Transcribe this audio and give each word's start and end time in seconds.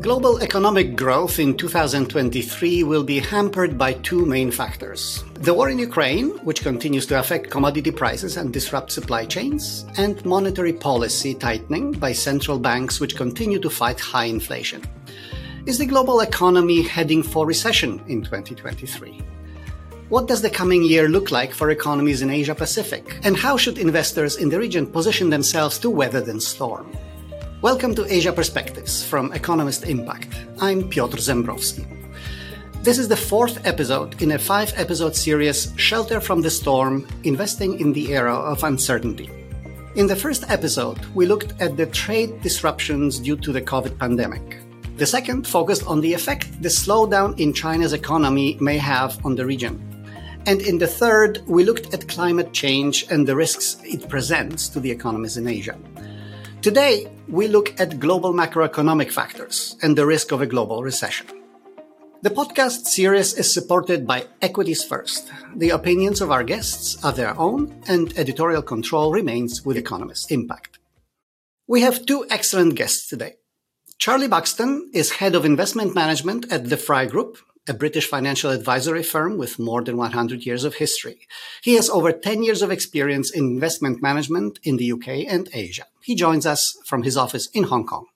Global 0.00 0.38
economic 0.38 0.94
growth 0.94 1.40
in 1.40 1.56
2023 1.56 2.84
will 2.84 3.02
be 3.02 3.18
hampered 3.18 3.76
by 3.76 3.94
two 3.94 4.24
main 4.24 4.52
factors. 4.52 5.24
The 5.34 5.52
war 5.52 5.70
in 5.70 5.78
Ukraine, 5.80 6.30
which 6.44 6.62
continues 6.62 7.04
to 7.06 7.18
affect 7.18 7.50
commodity 7.50 7.90
prices 7.90 8.36
and 8.36 8.52
disrupt 8.52 8.92
supply 8.92 9.26
chains, 9.26 9.84
and 9.96 10.24
monetary 10.24 10.72
policy 10.72 11.34
tightening 11.34 11.90
by 11.90 12.12
central 12.12 12.60
banks, 12.60 13.00
which 13.00 13.16
continue 13.16 13.58
to 13.58 13.68
fight 13.68 13.98
high 13.98 14.26
inflation. 14.26 14.84
Is 15.66 15.78
the 15.78 15.86
global 15.86 16.20
economy 16.20 16.82
heading 16.82 17.24
for 17.24 17.44
recession 17.44 18.00
in 18.06 18.22
2023? 18.22 19.20
What 20.10 20.28
does 20.28 20.42
the 20.42 20.48
coming 20.48 20.84
year 20.84 21.08
look 21.08 21.32
like 21.32 21.52
for 21.52 21.70
economies 21.70 22.22
in 22.22 22.30
Asia 22.30 22.54
Pacific? 22.54 23.18
And 23.24 23.36
how 23.36 23.56
should 23.56 23.78
investors 23.78 24.36
in 24.36 24.48
the 24.48 24.60
region 24.60 24.86
position 24.86 25.28
themselves 25.30 25.76
to 25.80 25.90
weather 25.90 26.20
the 26.20 26.40
storm? 26.40 26.86
Welcome 27.60 27.96
to 27.96 28.06
Asia 28.06 28.32
Perspectives 28.32 29.02
from 29.02 29.32
Economist 29.32 29.82
Impact. 29.84 30.28
I'm 30.60 30.88
Piotr 30.88 31.16
Zembrowski. 31.16 31.84
This 32.84 32.98
is 33.00 33.08
the 33.08 33.16
fourth 33.16 33.66
episode 33.66 34.22
in 34.22 34.30
a 34.30 34.38
five 34.38 34.72
episode 34.76 35.16
series, 35.16 35.72
Shelter 35.74 36.20
from 36.20 36.40
the 36.40 36.50
Storm 36.50 37.04
Investing 37.24 37.80
in 37.80 37.92
the 37.92 38.14
Era 38.14 38.32
of 38.32 38.62
Uncertainty. 38.62 39.28
In 39.96 40.06
the 40.06 40.14
first 40.14 40.48
episode, 40.48 41.04
we 41.16 41.26
looked 41.26 41.60
at 41.60 41.76
the 41.76 41.86
trade 41.86 42.40
disruptions 42.42 43.18
due 43.18 43.36
to 43.38 43.50
the 43.50 43.60
COVID 43.60 43.98
pandemic. 43.98 44.58
The 44.96 45.06
second 45.06 45.44
focused 45.44 45.84
on 45.88 46.00
the 46.00 46.14
effect 46.14 46.62
the 46.62 46.68
slowdown 46.68 47.36
in 47.40 47.52
China's 47.52 47.92
economy 47.92 48.56
may 48.60 48.78
have 48.78 49.18
on 49.26 49.34
the 49.34 49.44
region. 49.44 49.82
And 50.46 50.60
in 50.62 50.78
the 50.78 50.86
third, 50.86 51.42
we 51.48 51.64
looked 51.64 51.92
at 51.92 52.06
climate 52.06 52.52
change 52.52 53.04
and 53.10 53.26
the 53.26 53.34
risks 53.34 53.78
it 53.82 54.08
presents 54.08 54.68
to 54.68 54.78
the 54.78 54.92
economies 54.92 55.36
in 55.36 55.48
Asia. 55.48 55.76
Today, 56.62 57.08
we 57.28 57.46
look 57.46 57.78
at 57.78 58.00
global 58.00 58.32
macroeconomic 58.32 59.12
factors 59.12 59.76
and 59.82 59.96
the 59.96 60.06
risk 60.06 60.32
of 60.32 60.40
a 60.40 60.46
global 60.46 60.82
recession. 60.82 61.26
The 62.22 62.30
podcast 62.30 62.86
series 62.86 63.34
is 63.34 63.52
supported 63.52 64.06
by 64.06 64.26
Equities 64.40 64.82
First. 64.82 65.30
The 65.54 65.70
opinions 65.70 66.20
of 66.20 66.30
our 66.30 66.42
guests 66.42 67.02
are 67.04 67.12
their 67.12 67.38
own, 67.38 67.80
and 67.86 68.16
editorial 68.18 68.62
control 68.62 69.12
remains 69.12 69.64
with 69.64 69.76
Economist 69.76 70.32
Impact. 70.32 70.78
We 71.66 71.82
have 71.82 72.06
two 72.06 72.26
excellent 72.30 72.74
guests 72.76 73.06
today. 73.06 73.34
Charlie 73.98 74.26
Buxton 74.26 74.90
is 74.94 75.12
head 75.12 75.34
of 75.34 75.44
investment 75.44 75.94
management 75.94 76.50
at 76.50 76.70
the 76.70 76.76
Fry 76.76 77.04
Group, 77.04 77.36
a 77.68 77.74
British 77.74 78.06
financial 78.06 78.50
advisory 78.50 79.02
firm 79.02 79.38
with 79.38 79.58
more 79.58 79.82
than 79.82 79.96
100 79.96 80.44
years 80.46 80.64
of 80.64 80.76
history. 80.76 81.26
He 81.62 81.74
has 81.74 81.90
over 81.90 82.12
10 82.12 82.42
years 82.42 82.62
of 82.62 82.70
experience 82.70 83.30
in 83.30 83.44
investment 83.44 84.02
management 84.02 84.58
in 84.62 84.76
the 84.76 84.92
UK 84.92 85.26
and 85.28 85.48
Asia. 85.52 85.86
He 86.02 86.14
joins 86.14 86.46
us 86.46 86.76
from 86.86 87.02
his 87.02 87.16
office 87.16 87.48
in 87.52 87.64
Hong 87.64 87.86
Kong. 87.86 88.06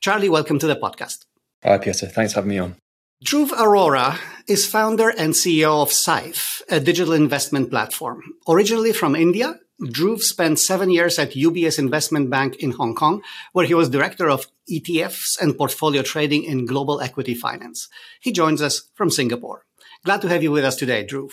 Charlie, 0.00 0.28
welcome 0.28 0.58
to 0.58 0.66
the 0.66 0.76
podcast. 0.76 1.26
Hi, 1.62 1.78
Peter. 1.78 2.06
Thanks 2.06 2.32
for 2.32 2.40
having 2.40 2.50
me 2.50 2.58
on. 2.58 2.76
Dhruv 3.24 3.50
Arora 3.50 4.18
is 4.48 4.66
founder 4.66 5.10
and 5.10 5.32
CEO 5.32 5.80
of 5.80 5.90
Syfe, 5.90 6.60
a 6.68 6.80
digital 6.80 7.12
investment 7.12 7.70
platform. 7.70 8.20
Originally 8.48 8.92
from 8.92 9.14
India, 9.14 9.60
Dhruv 9.82 10.20
spent 10.20 10.60
seven 10.60 10.90
years 10.90 11.18
at 11.18 11.32
UBS 11.32 11.78
Investment 11.78 12.30
Bank 12.30 12.56
in 12.56 12.70
Hong 12.72 12.94
Kong, 12.94 13.22
where 13.52 13.66
he 13.66 13.74
was 13.74 13.88
director 13.88 14.30
of 14.30 14.46
ETFs 14.70 15.40
and 15.40 15.58
portfolio 15.58 16.02
trading 16.02 16.44
in 16.44 16.66
global 16.66 17.00
equity 17.00 17.34
finance. 17.34 17.88
He 18.20 18.30
joins 18.30 18.62
us 18.62 18.90
from 18.94 19.10
Singapore. 19.10 19.64
Glad 20.04 20.22
to 20.22 20.28
have 20.28 20.42
you 20.42 20.52
with 20.52 20.64
us 20.64 20.76
today, 20.76 21.04
Dhruv. 21.04 21.32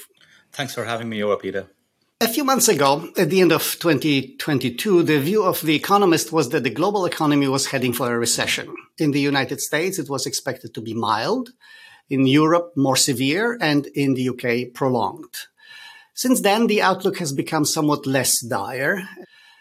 Thanks 0.51 0.73
for 0.73 0.85
having 0.85 1.09
me 1.09 1.21
over, 1.21 1.37
Peter. 1.37 1.67
A 2.21 2.27
few 2.27 2.43
months 2.43 2.67
ago, 2.67 3.07
at 3.17 3.29
the 3.29 3.39
end 3.39 3.51
of 3.51 3.61
2022, 3.79 5.03
the 5.03 5.19
view 5.19 5.43
of 5.43 5.61
The 5.61 5.75
Economist 5.75 6.33
was 6.33 6.49
that 6.49 6.63
the 6.63 6.69
global 6.69 7.05
economy 7.05 7.47
was 7.47 7.67
heading 7.67 7.93
for 7.93 8.11
a 8.11 8.17
recession. 8.17 8.75
In 8.97 9.11
the 9.11 9.21
United 9.21 9.61
States, 9.61 9.99
it 9.99 10.09
was 10.09 10.25
expected 10.25 10.73
to 10.73 10.81
be 10.81 10.93
mild. 10.93 11.51
In 12.09 12.25
Europe, 12.25 12.73
more 12.75 12.97
severe, 12.97 13.57
and 13.61 13.85
in 13.87 14.15
the 14.15 14.29
UK, 14.29 14.73
prolonged. 14.73 15.35
Since 16.19 16.41
then, 16.41 16.67
the 16.67 16.81
outlook 16.81 17.19
has 17.19 17.31
become 17.31 17.63
somewhat 17.63 18.05
less 18.05 18.41
dire. 18.41 19.07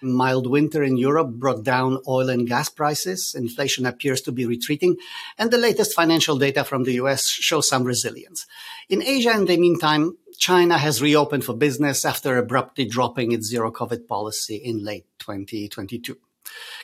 Mild 0.02 0.50
winter 0.50 0.82
in 0.82 0.96
Europe 0.96 1.30
brought 1.34 1.62
down 1.62 2.00
oil 2.08 2.28
and 2.28 2.48
gas 2.48 2.69
prices. 2.69 3.32
Inflation 3.38 3.86
appears 3.86 4.20
to 4.22 4.32
be 4.32 4.44
retreating, 4.44 4.96
and 5.38 5.52
the 5.52 5.56
latest 5.56 5.94
financial 5.94 6.36
data 6.36 6.64
from 6.64 6.82
the 6.82 6.94
US 6.94 7.28
shows 7.28 7.69
some 7.69 7.84
resilience. 7.84 8.44
In 8.88 9.04
Asia, 9.04 9.30
in 9.36 9.44
the 9.44 9.56
meantime, 9.56 10.19
China 10.36 10.78
has 10.78 11.00
reopened 11.00 11.44
for 11.44 11.54
business 11.54 12.04
after 12.04 12.36
abruptly 12.36 12.86
dropping 12.86 13.30
its 13.30 13.46
zero 13.46 13.70
COVID 13.70 14.08
policy 14.08 14.56
in 14.56 14.82
late 14.82 15.06
2022. 15.20 16.16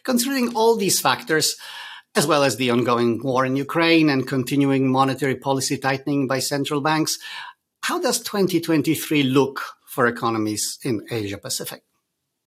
Considering 0.04 0.54
all 0.54 0.76
these 0.76 1.00
factors, 1.00 1.56
as 2.14 2.28
well 2.28 2.44
as 2.44 2.58
the 2.58 2.70
ongoing 2.70 3.20
war 3.20 3.44
in 3.44 3.56
Ukraine 3.56 4.08
and 4.08 4.28
continuing 4.28 4.86
monetary 4.86 5.34
policy 5.34 5.76
tightening 5.76 6.28
by 6.28 6.38
central 6.38 6.80
banks, 6.80 7.18
how 7.84 7.98
does 8.00 8.18
2023 8.20 9.24
look 9.24 9.60
for 9.84 10.06
economies 10.06 10.78
in 10.84 11.06
Asia 11.10 11.36
Pacific? 11.36 11.82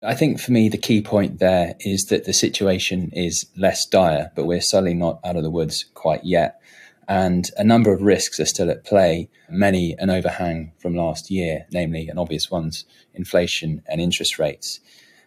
I 0.01 0.15
think 0.15 0.39
for 0.39 0.53
me, 0.53 0.69
the 0.69 0.77
key 0.77 1.01
point 1.01 1.39
there 1.39 1.75
is 1.81 2.05
that 2.05 2.23
the 2.23 2.31
situation 2.31 3.09
is 3.11 3.45
less 3.57 3.85
dire, 3.85 4.31
but 4.33 4.45
we're 4.45 4.61
certainly 4.61 4.93
not 4.93 5.19
out 5.25 5.35
of 5.35 5.43
the 5.43 5.51
woods 5.51 5.87
quite 5.93 6.23
yet. 6.23 6.61
And 7.09 7.49
a 7.57 7.65
number 7.65 7.91
of 7.91 8.01
risks 8.01 8.39
are 8.39 8.45
still 8.45 8.69
at 8.69 8.85
play, 8.85 9.29
many 9.49 9.93
an 9.99 10.09
overhang 10.09 10.71
from 10.79 10.95
last 10.95 11.29
year, 11.29 11.65
namely, 11.69 12.07
and 12.07 12.17
obvious 12.17 12.49
ones, 12.49 12.85
inflation 13.13 13.81
and 13.89 13.99
interest 13.99 14.39
rates. 14.39 14.79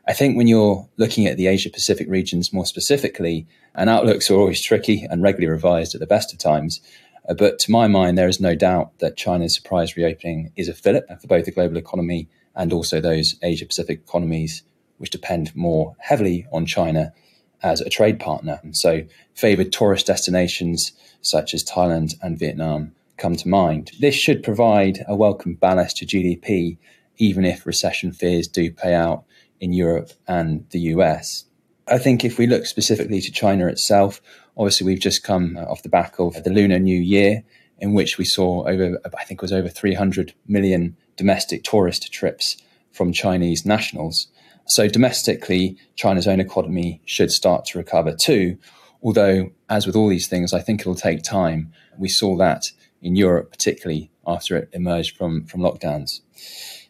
I 0.09 0.15
think 0.15 0.39
when 0.39 0.47
you're 0.47 0.89
looking 0.97 1.27
at 1.27 1.37
the 1.37 1.49
Asia 1.49 1.69
Pacific 1.69 2.09
regions 2.09 2.51
more 2.51 2.65
specifically, 2.65 3.47
and 3.75 3.91
outlooks 3.91 4.31
are 4.31 4.37
always 4.37 4.63
tricky 4.63 5.07
and 5.09 5.23
regularly 5.23 5.53
revised 5.53 5.95
at 5.95 6.01
the 6.01 6.07
best 6.07 6.33
of 6.33 6.39
times, 6.39 6.81
Uh, 7.29 7.35
but 7.35 7.59
to 7.61 7.71
my 7.71 7.87
mind, 7.87 8.17
there 8.17 8.29
is 8.29 8.41
no 8.41 8.55
doubt 8.55 8.99
that 8.99 9.17
China's 9.17 9.55
surprise 9.55 9.97
reopening 9.97 10.53
is 10.57 10.69
a 10.69 10.75
fillip 10.75 11.07
for 11.21 11.27
both 11.27 11.45
the 11.45 11.53
global 11.53 11.77
economy 11.77 12.29
and 12.57 12.73
also 12.73 13.01
those 13.01 13.37
Asia 13.43 13.67
Pacific 13.67 14.01
economies 14.07 14.63
which 14.97 15.11
depend 15.11 15.55
more 15.55 15.95
heavily 16.01 16.47
on 16.53 16.67
China 16.67 17.13
as 17.63 17.81
a 17.81 17.91
trade 17.91 18.19
partner. 18.19 18.61
And 18.63 18.77
so, 18.77 19.03
favored 19.35 19.73
tourist 19.73 20.07
destinations 20.07 20.93
such 21.21 21.55
as 21.55 21.65
Thailand 21.65 22.15
and 22.23 22.39
Vietnam 22.39 22.93
come 23.17 23.37
to 23.37 23.49
mind. 23.49 23.93
This 24.01 24.15
should 24.15 24.43
provide 24.43 25.05
a 25.07 25.15
welcome 25.15 25.55
ballast 25.55 25.99
to 25.99 26.07
GDP, 26.07 26.79
even 27.17 27.45
if 27.45 27.67
recession 27.67 28.13
fears 28.13 28.49
do 28.49 28.71
play 28.73 28.95
out 28.95 29.25
in 29.61 29.73
Europe 29.73 30.11
and 30.27 30.67
the 30.71 30.81
US. 30.95 31.45
I 31.91 31.99
think 31.99 32.25
if 32.25 32.39
we 32.39 32.47
look 32.47 32.67
specifically 32.67 33.21
to 33.21 33.33
China 33.33 33.67
itself, 33.67 34.21
obviously 34.57 34.87
we've 34.87 35.01
just 35.01 35.23
come 35.23 35.57
uh, 35.57 35.63
off 35.63 35.83
the 35.83 35.89
back 35.89 36.19
of 36.19 36.43
the 36.45 36.51
Lunar 36.51 36.79
New 36.79 36.99
Year, 36.99 37.45
in 37.79 37.95
which 37.95 38.19
we 38.19 38.25
saw 38.25 38.67
over, 38.67 39.01
I 39.05 39.25
think 39.25 39.39
it 39.39 39.43
was 39.43 39.53
over 39.53 39.69
300 39.69 40.35
million 40.47 40.97
domestic 41.17 41.65
tourist 41.65 42.13
trips 42.13 42.57
from 42.93 43.13
Chinese 43.13 43.65
nationals. 43.65 44.29
So 44.67 44.89
domestically, 44.89 45.77
China's 45.95 46.29
own 46.29 46.41
economy 46.41 47.01
should 47.05 47.33
start 47.33 47.65
to 47.67 47.79
recover 47.79 48.15
too. 48.15 48.59
Although, 49.03 49.51
as 49.69 49.87
with 49.87 49.97
all 49.97 50.09
these 50.09 50.29
things, 50.29 50.53
I 50.53 50.61
think 50.61 50.81
it'll 50.81 50.95
take 50.95 51.23
time. 51.23 51.73
We 51.97 52.09
saw 52.09 52.37
that 52.37 52.65
in 53.01 53.17
Europe, 53.17 53.51
particularly 53.51 54.11
after 54.27 54.57
it 54.57 54.69
emerged 54.73 55.17
from, 55.17 55.45
from 55.47 55.61
lockdowns. 55.61 56.21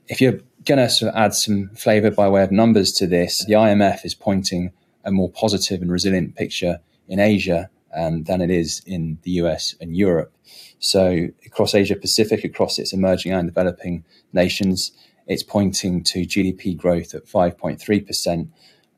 If 0.08 0.20
you're 0.20 0.41
going 0.64 0.78
to 0.78 0.88
sort 0.88 1.10
of 1.12 1.16
add 1.16 1.34
some 1.34 1.69
flavor 1.76 2.10
by 2.10 2.28
way 2.28 2.42
of 2.42 2.50
numbers 2.50 2.92
to 2.92 3.06
this, 3.06 3.44
the 3.44 3.53
IMF 3.53 4.04
is 4.04 4.14
pointing 4.14 4.72
a 5.08 5.12
more 5.12 5.30
positive 5.30 5.82
and 5.82 5.91
resilient 5.91 6.36
picture 6.36 6.78
in 7.08 7.19
Asia 7.19 7.70
um, 7.96 8.24
than 8.24 8.41
it 8.41 8.50
is 8.50 8.82
in 8.86 9.19
the 9.22 9.32
US 9.42 9.74
and 9.80 9.96
Europe. 9.96 10.32
So, 10.78 11.28
across 11.44 11.74
Asia 11.74 11.96
Pacific, 11.96 12.44
across 12.44 12.78
its 12.78 12.92
emerging 12.92 13.32
and 13.32 13.48
developing 13.48 14.04
nations, 14.32 14.92
it's 15.26 15.42
pointing 15.42 16.04
to 16.04 16.20
GDP 16.20 16.76
growth 16.76 17.14
at 17.14 17.26
5.3%. 17.26 18.48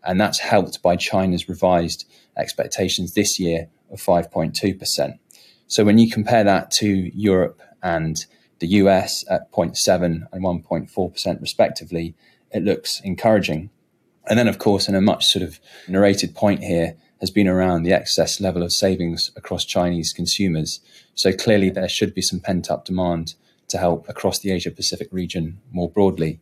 And 0.03 0.21
that's 0.21 0.39
helped 0.39 0.83
by 0.83 0.97
China's 0.97 1.48
revised 1.48 2.10
expectations 2.36 3.15
this 3.15 3.39
year 3.39 3.68
of 3.91 4.01
5.2%. 4.01 5.18
So 5.66 5.84
when 5.84 5.98
you 5.98 6.10
compare 6.10 6.45
that 6.45 6.71
to 6.72 6.89
Europe 7.16 7.60
and 7.83 8.24
the 8.59 8.68
US 8.68 9.24
at 9.30 9.51
0.7 9.53 10.27
and 10.33 10.45
1.4% 10.45 11.41
respectively, 11.41 12.15
it 12.51 12.62
looks 12.62 13.01
encouraging. 13.01 13.71
And 14.28 14.39
then, 14.39 14.49
of 14.49 14.59
course, 14.59 14.89
in 14.89 14.95
a 14.95 15.01
much 15.01 15.27
sort 15.27 15.43
of 15.43 15.61
narrated 15.89 16.34
point 16.34 16.63
here, 16.63 16.97
has 17.21 17.31
been 17.31 17.49
around 17.49 17.83
the 17.83 17.93
excess 17.93 18.41
level 18.41 18.63
of 18.63 18.72
savings 18.72 19.31
across 19.37 19.65
Chinese 19.65 20.13
consumers. 20.13 20.81
So 21.15 21.33
clearly, 21.33 21.69
there 21.69 21.89
should 21.89 22.15
be 22.15 22.22
some 22.22 22.41
pent 22.41 22.71
up 22.71 22.87
demand 22.87 23.34
to 23.69 23.78
help 23.78 24.09
across 24.09 24.39
the 24.39 24.51
Asia 24.51 24.71
Pacific 24.71 25.09
region 25.11 25.61
more 25.71 25.91
broadly. 25.91 26.41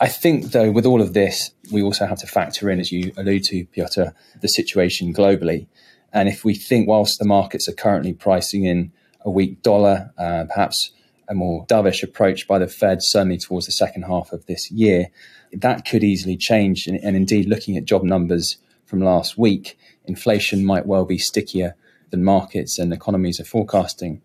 I 0.00 0.08
think, 0.08 0.52
though, 0.52 0.70
with 0.70 0.86
all 0.86 1.02
of 1.02 1.12
this, 1.12 1.50
we 1.70 1.82
also 1.82 2.06
have 2.06 2.18
to 2.20 2.26
factor 2.26 2.70
in, 2.70 2.80
as 2.80 2.90
you 2.90 3.12
allude 3.18 3.44
to, 3.44 3.66
Piotr, 3.66 4.14
the 4.40 4.48
situation 4.48 5.12
globally. 5.12 5.66
And 6.12 6.28
if 6.28 6.44
we 6.44 6.54
think, 6.54 6.88
whilst 6.88 7.18
the 7.18 7.26
markets 7.26 7.68
are 7.68 7.72
currently 7.72 8.14
pricing 8.14 8.64
in 8.64 8.92
a 9.20 9.30
weak 9.30 9.62
dollar, 9.62 10.12
uh, 10.16 10.44
perhaps 10.48 10.92
a 11.28 11.34
more 11.34 11.66
dovish 11.66 12.02
approach 12.02 12.48
by 12.48 12.58
the 12.58 12.66
Fed, 12.66 13.02
certainly 13.02 13.36
towards 13.36 13.66
the 13.66 13.72
second 13.72 14.02
half 14.02 14.32
of 14.32 14.46
this 14.46 14.70
year, 14.70 15.10
that 15.52 15.84
could 15.84 16.04
easily 16.04 16.36
change. 16.36 16.86
And, 16.86 16.98
and 17.02 17.16
indeed, 17.16 17.48
looking 17.48 17.76
at 17.76 17.84
job 17.84 18.02
numbers 18.02 18.56
from 18.84 19.00
last 19.00 19.38
week, 19.38 19.78
inflation 20.04 20.64
might 20.64 20.86
well 20.86 21.04
be 21.04 21.18
stickier 21.18 21.74
than 22.10 22.24
markets 22.24 22.78
and 22.78 22.92
economies 22.92 23.40
are 23.40 23.44
forecasting. 23.44 24.20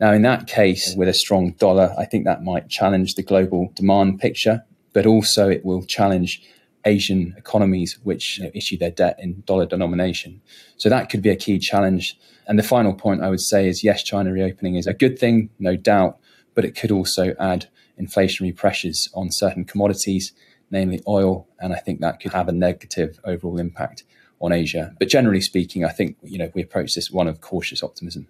Now, 0.00 0.12
in 0.12 0.22
that 0.22 0.46
case, 0.46 0.94
with 0.96 1.08
a 1.08 1.14
strong 1.14 1.52
dollar, 1.52 1.94
I 1.98 2.04
think 2.04 2.24
that 2.24 2.42
might 2.42 2.68
challenge 2.68 3.14
the 3.14 3.22
global 3.22 3.72
demand 3.74 4.20
picture, 4.20 4.64
but 4.92 5.06
also 5.06 5.48
it 5.48 5.64
will 5.64 5.84
challenge 5.84 6.42
Asian 6.84 7.34
economies 7.38 7.98
which 8.02 8.38
you 8.38 8.44
know, 8.44 8.50
issue 8.54 8.76
their 8.76 8.90
debt 8.90 9.16
in 9.20 9.42
dollar 9.46 9.66
denomination. 9.66 10.40
So 10.76 10.88
that 10.88 11.08
could 11.08 11.22
be 11.22 11.30
a 11.30 11.36
key 11.36 11.58
challenge. 11.58 12.18
And 12.46 12.58
the 12.58 12.64
final 12.64 12.92
point 12.92 13.22
I 13.22 13.30
would 13.30 13.40
say 13.40 13.68
is 13.68 13.84
yes, 13.84 14.02
China 14.02 14.32
reopening 14.32 14.74
is 14.74 14.86
a 14.86 14.94
good 14.94 15.18
thing, 15.18 15.50
no 15.58 15.76
doubt, 15.76 16.18
but 16.54 16.64
it 16.64 16.74
could 16.74 16.90
also 16.90 17.34
add 17.38 17.68
inflationary 18.00 18.54
pressures 18.54 19.08
on 19.14 19.30
certain 19.30 19.64
commodities, 19.64 20.32
namely 20.72 21.02
oil, 21.06 21.46
and 21.60 21.72
I 21.72 21.78
think 21.78 22.00
that 22.00 22.18
could 22.20 22.32
have 22.32 22.48
a 22.48 22.52
negative 22.52 23.20
overall 23.24 23.58
impact 23.58 24.02
on 24.40 24.52
Asia. 24.52 24.94
But 24.98 25.08
generally 25.08 25.40
speaking, 25.40 25.84
I 25.84 25.90
think 25.90 26.16
you 26.22 26.38
know 26.38 26.50
we 26.54 26.62
approach 26.62 26.94
this 26.94 27.10
one 27.10 27.28
of 27.28 27.40
cautious 27.40 27.82
optimism. 27.82 28.26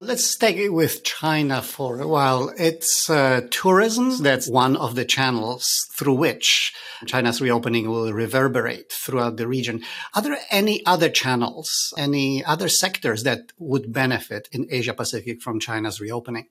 Let's 0.00 0.24
stay 0.24 0.68
with 0.68 1.02
China 1.02 1.60
for 1.60 2.00
a 2.00 2.06
while. 2.06 2.52
It's 2.56 3.10
uh, 3.10 3.48
tourism 3.50 4.22
that's 4.22 4.48
one 4.48 4.76
of 4.76 4.94
the 4.94 5.04
channels 5.04 5.66
through 5.92 6.14
which 6.14 6.72
China's 7.06 7.40
reopening 7.40 7.90
will 7.90 8.12
reverberate 8.12 8.92
throughout 8.92 9.38
the 9.38 9.48
region. 9.48 9.82
Are 10.14 10.22
there 10.22 10.38
any 10.52 10.86
other 10.86 11.08
channels, 11.08 11.92
any 11.98 12.44
other 12.44 12.68
sectors 12.68 13.24
that 13.24 13.52
would 13.58 13.92
benefit 13.92 14.48
in 14.52 14.68
Asia 14.70 14.94
Pacific 14.94 15.42
from 15.42 15.58
China's 15.58 16.00
reopening? 16.00 16.46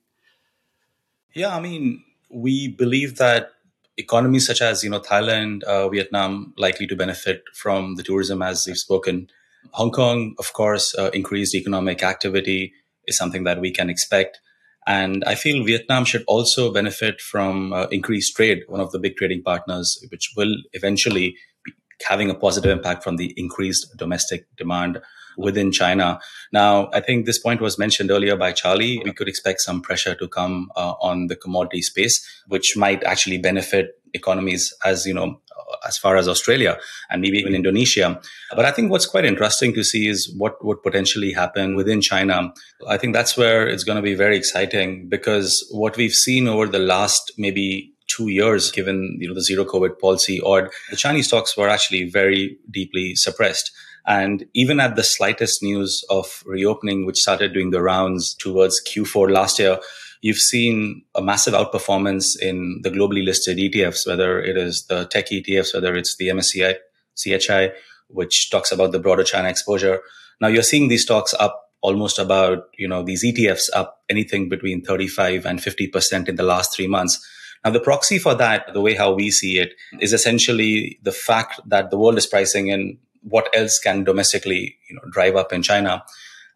Yeah, 1.34 1.56
I 1.56 1.62
mean, 1.62 2.04
we 2.30 2.68
believe 2.68 3.16
that 3.18 3.54
economies 3.98 4.46
such 4.46 4.62
as 4.62 4.84
you 4.84 4.90
know 4.90 5.00
Thailand, 5.00 5.64
uh, 5.64 5.90
Vietnam, 5.90 6.54
likely 6.58 6.88
to 6.88 6.96
benefit 6.96 7.44
from 7.54 7.96
the 7.96 8.04
tourism 8.04 8.42
as 8.42 8.66
we've 8.68 8.78
spoken. 8.78 9.28
Hong 9.72 9.92
Kong, 9.92 10.36
of 10.40 10.54
course, 10.54 10.96
uh, 10.98 11.10
increased 11.14 11.56
economic 11.56 12.04
activity 12.04 12.74
is 13.06 13.18
something 13.18 13.44
that 13.44 13.60
we 13.60 13.72
can 13.72 13.90
expect. 13.90 14.40
And 14.86 15.24
I 15.26 15.36
feel 15.36 15.66
Vietnam 15.66 16.06
should 16.06 16.24
also 16.28 16.72
benefit 16.72 17.20
from 17.20 17.74
uh, 17.74 17.88
increased 17.88 18.36
trade, 18.36 18.64
one 18.68 18.80
of 18.80 18.92
the 18.92 19.00
big 19.00 19.18
trading 19.18 19.44
partners, 19.44 20.02
which 20.10 20.32
will 20.38 20.56
eventually 20.72 21.36
be 21.66 21.74
having 22.08 22.30
a 22.30 22.36
positive 22.36 22.72
impact 22.72 23.04
from 23.04 23.18
the 23.18 23.34
increased 23.36 23.88
domestic 23.98 24.46
demand 24.56 25.02
within 25.38 25.72
China. 25.72 26.20
Now, 26.52 26.90
I 26.94 27.00
think 27.00 27.26
this 27.26 27.40
point 27.40 27.62
was 27.62 27.78
mentioned 27.78 28.12
earlier 28.12 28.36
by 28.36 28.52
Charlie. 28.52 29.02
We 29.04 29.14
could 29.14 29.28
expect 29.28 29.62
some 29.62 29.82
pressure 29.82 30.16
to 30.16 30.28
come 30.28 30.70
uh, 30.76 30.94
on 31.00 31.28
the 31.28 31.36
commodity 31.36 31.82
space, 31.82 32.26
which 32.48 32.76
might 32.76 33.04
actually 33.04 33.38
benefit 33.38 34.02
economies 34.14 34.74
as, 34.84 35.06
you 35.06 35.14
know, 35.14 35.42
as 35.86 35.98
far 35.98 36.16
as 36.16 36.28
Australia 36.28 36.78
and 37.10 37.22
maybe 37.22 37.38
even 37.38 37.54
Indonesia. 37.54 38.20
But 38.56 38.66
I 38.66 38.72
think 38.72 38.90
what's 38.90 39.06
quite 39.06 39.26
interesting 39.26 39.74
to 39.74 39.84
see 39.84 40.08
is 40.08 40.34
what 40.38 40.64
would 40.64 40.82
potentially 40.82 41.34
happen 41.34 41.76
within 41.76 42.02
China. 42.02 42.54
I 42.88 42.98
think 42.98 43.14
that's 43.14 43.38
where 43.38 43.68
it's 43.68 43.84
going 43.84 43.98
to 43.98 44.02
be 44.02 44.16
very 44.16 44.38
exciting 44.38 45.10
because 45.10 45.68
what 45.72 45.98
we've 45.98 46.14
seen 46.14 46.48
over 46.48 46.68
the 46.68 46.80
last 46.80 47.34
maybe 47.38 47.94
two 48.08 48.30
years, 48.30 48.72
given 48.72 49.18
you 49.20 49.28
know 49.28 49.34
the 49.34 49.44
zero 49.44 49.66
COVID 49.66 50.00
policy, 50.00 50.40
or 50.40 50.72
the 50.90 50.96
Chinese 50.96 51.28
stocks 51.28 51.58
were 51.58 51.70
actually 51.70 52.10
very 52.10 52.58
deeply 52.72 53.16
suppressed. 53.16 53.72
And 54.08 54.46
even 54.54 54.80
at 54.80 54.96
the 54.96 55.04
slightest 55.04 55.62
news 55.62 56.04
of 56.10 56.42
reopening, 56.46 57.06
which 57.06 57.20
started 57.20 57.54
doing 57.54 57.72
the 57.72 57.82
rounds 57.82 58.34
towards 58.34 58.82
Q4 58.88 59.30
last 59.30 59.60
year, 59.60 59.80
you've 60.22 60.38
seen 60.38 61.04
a 61.14 61.22
massive 61.22 61.54
outperformance 61.54 62.40
in 62.40 62.80
the 62.84 62.90
globally 62.90 63.24
listed 63.24 63.58
ETFs, 63.58 64.08
whether 64.08 64.42
it 64.42 64.58
is 64.58 64.86
the 64.88 65.06
tech 65.06 65.28
ETFs, 65.28 65.74
whether 65.74 65.94
it's 65.94 66.16
the 66.16 66.30
MSCI, 66.30 66.76
CHI, 67.18 67.74
which 68.08 68.50
talks 68.50 68.72
about 68.72 68.94
the 68.94 69.00
broader 69.00 69.24
China 69.24 69.50
exposure. 69.50 70.00
Now 70.40 70.48
you're 70.48 70.64
seeing 70.64 70.88
these 70.88 71.04
stocks 71.04 71.34
up 71.38 71.66
almost 71.82 72.18
about, 72.18 72.70
you 72.78 72.88
know, 72.88 73.04
these 73.04 73.26
ETFs 73.26 73.70
up 73.76 74.04
anything 74.10 74.50
between 74.50 74.84
35 74.84 75.46
and 75.46 75.60
50% 75.60 76.30
in 76.30 76.36
the 76.36 76.44
last 76.44 76.76
three 76.76 76.88
months. 76.88 77.20
Now, 77.66 77.72
the 77.72 77.80
proxy 77.80 78.20
for 78.20 78.36
that, 78.36 78.74
the 78.74 78.82
way 78.82 78.96
how 78.96 79.14
we 79.14 79.32
see 79.32 79.58
it, 79.58 79.74
is 80.00 80.14
essentially 80.14 81.00
the 81.02 81.12
fact 81.12 81.60
that 81.66 81.90
the 81.90 81.98
world 81.98 82.18
is 82.18 82.28
pricing 82.28 82.68
in 82.68 82.98
what 83.30 83.50
else 83.54 83.80
can 83.80 84.04
domestically, 84.04 84.78
you 84.90 84.96
know, 84.96 85.02
drive 85.12 85.36
up 85.36 85.52
in 85.54 85.62
China. 85.62 86.04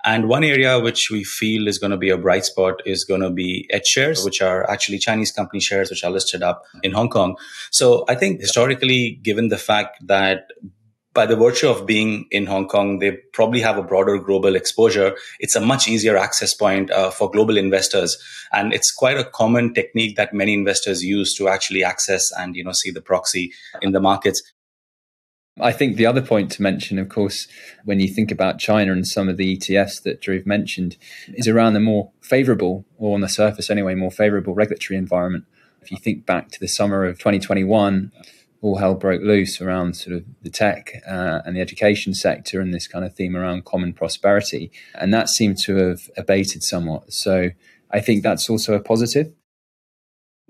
And 0.03 0.27
one 0.27 0.43
area 0.43 0.79
which 0.79 1.09
we 1.11 1.23
feel 1.23 1.67
is 1.67 1.77
going 1.77 1.91
to 1.91 1.97
be 1.97 2.09
a 2.09 2.17
bright 2.17 2.45
spot 2.45 2.81
is 2.85 3.05
going 3.05 3.21
to 3.21 3.29
be 3.29 3.67
H 3.71 3.85
shares, 3.85 4.25
which 4.25 4.41
are 4.41 4.67
actually 4.69 4.97
Chinese 4.97 5.31
company 5.31 5.59
shares, 5.59 5.89
which 5.91 6.03
are 6.03 6.09
listed 6.09 6.41
up 6.41 6.63
in 6.81 6.91
Hong 6.91 7.09
Kong. 7.09 7.37
So 7.69 8.05
I 8.09 8.15
think 8.15 8.41
historically, 8.41 9.19
given 9.21 9.49
the 9.49 9.57
fact 9.57 9.97
that 10.07 10.47
by 11.13 11.25
the 11.25 11.35
virtue 11.35 11.67
of 11.67 11.85
being 11.85 12.25
in 12.31 12.45
Hong 12.45 12.67
Kong, 12.67 12.99
they 12.99 13.11
probably 13.33 13.59
have 13.61 13.77
a 13.77 13.83
broader 13.83 14.17
global 14.17 14.55
exposure. 14.55 15.15
It's 15.39 15.55
a 15.55 15.61
much 15.61 15.87
easier 15.87 16.15
access 16.15 16.53
point 16.53 16.89
uh, 16.89 17.11
for 17.11 17.29
global 17.29 17.57
investors, 17.57 18.17
and 18.53 18.73
it's 18.73 18.91
quite 18.91 19.17
a 19.17 19.25
common 19.25 19.73
technique 19.73 20.15
that 20.15 20.33
many 20.33 20.53
investors 20.53 21.03
use 21.03 21.35
to 21.35 21.49
actually 21.49 21.83
access 21.83 22.31
and 22.31 22.55
you 22.55 22.63
know 22.63 22.71
see 22.71 22.91
the 22.91 23.01
proxy 23.01 23.51
in 23.81 23.91
the 23.91 23.99
markets. 23.99 24.41
I 25.59 25.73
think 25.73 25.97
the 25.97 26.05
other 26.05 26.21
point 26.21 26.51
to 26.53 26.61
mention, 26.61 26.97
of 26.97 27.09
course, 27.09 27.47
when 27.83 27.99
you 27.99 28.07
think 28.07 28.31
about 28.31 28.59
China 28.59 28.93
and 28.93 29.05
some 29.05 29.27
of 29.27 29.37
the 29.37 29.57
ETFs 29.57 30.01
that 30.03 30.21
Dhruv 30.21 30.45
mentioned, 30.45 30.97
is 31.27 31.47
around 31.47 31.73
the 31.73 31.81
more 31.81 32.11
favorable, 32.21 32.85
or 32.97 33.15
on 33.15 33.21
the 33.21 33.27
surface 33.27 33.69
anyway, 33.69 33.93
more 33.93 34.11
favorable 34.11 34.53
regulatory 34.53 34.97
environment. 34.97 35.45
If 35.81 35.91
you 35.91 35.97
think 35.97 36.25
back 36.25 36.51
to 36.51 36.59
the 36.59 36.67
summer 36.67 37.05
of 37.05 37.17
2021, 37.17 38.11
all 38.61 38.77
hell 38.77 38.95
broke 38.95 39.23
loose 39.23 39.59
around 39.59 39.95
sort 39.97 40.15
of 40.15 40.23
the 40.41 40.49
tech 40.49 40.93
uh, 41.07 41.41
and 41.43 41.55
the 41.55 41.61
education 41.61 42.13
sector 42.13 42.61
and 42.61 42.73
this 42.73 42.87
kind 42.87 43.03
of 43.03 43.13
theme 43.13 43.35
around 43.35 43.65
common 43.65 43.91
prosperity. 43.91 44.71
And 44.95 45.13
that 45.13 45.29
seemed 45.29 45.57
to 45.63 45.75
have 45.77 46.09
abated 46.15 46.63
somewhat. 46.63 47.11
So 47.11 47.49
I 47.89 47.99
think 47.99 48.23
that's 48.23 48.49
also 48.49 48.73
a 48.73 48.79
positive. 48.79 49.33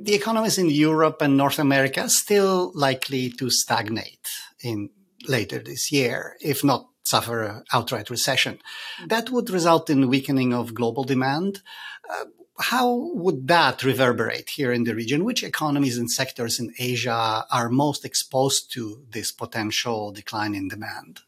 The 0.03 0.15
economies 0.15 0.57
in 0.57 0.71
Europe 0.71 1.21
and 1.21 1.37
North 1.37 1.59
America 1.59 2.01
are 2.01 2.09
still 2.09 2.71
likely 2.73 3.29
to 3.37 3.51
stagnate 3.51 4.27
in 4.63 4.89
later 5.27 5.59
this 5.59 5.91
year, 5.91 6.37
if 6.41 6.63
not 6.63 6.87
suffer 7.03 7.43
an 7.43 7.63
outright 7.71 8.09
recession. 8.09 8.57
That 9.05 9.29
would 9.29 9.51
result 9.51 9.91
in 9.91 10.09
weakening 10.09 10.55
of 10.55 10.73
global 10.73 11.03
demand. 11.03 11.61
Uh, 12.09 12.25
how 12.57 13.11
would 13.13 13.47
that 13.47 13.83
reverberate 13.83 14.49
here 14.49 14.71
in 14.71 14.85
the 14.85 14.95
region? 14.95 15.23
Which 15.23 15.43
economies 15.43 15.99
and 15.99 16.09
sectors 16.09 16.59
in 16.59 16.73
Asia 16.79 17.45
are 17.51 17.69
most 17.69 18.03
exposed 18.03 18.71
to 18.73 19.03
this 19.11 19.31
potential 19.31 20.11
decline 20.11 20.55
in 20.55 20.67
demand? 20.67 21.19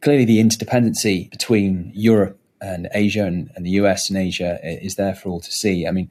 Clearly, 0.00 0.24
the 0.24 0.40
interdependency 0.42 1.30
between 1.30 1.92
Europe 1.94 2.40
and 2.62 2.88
Asia 2.94 3.26
and, 3.26 3.50
and 3.54 3.66
the 3.66 3.70
US 3.82 4.08
and 4.08 4.18
Asia 4.18 4.58
is 4.62 4.94
there 4.94 5.14
for 5.14 5.28
all 5.28 5.40
to 5.40 5.52
see. 5.52 5.86
I 5.86 5.90
mean, 5.90 6.10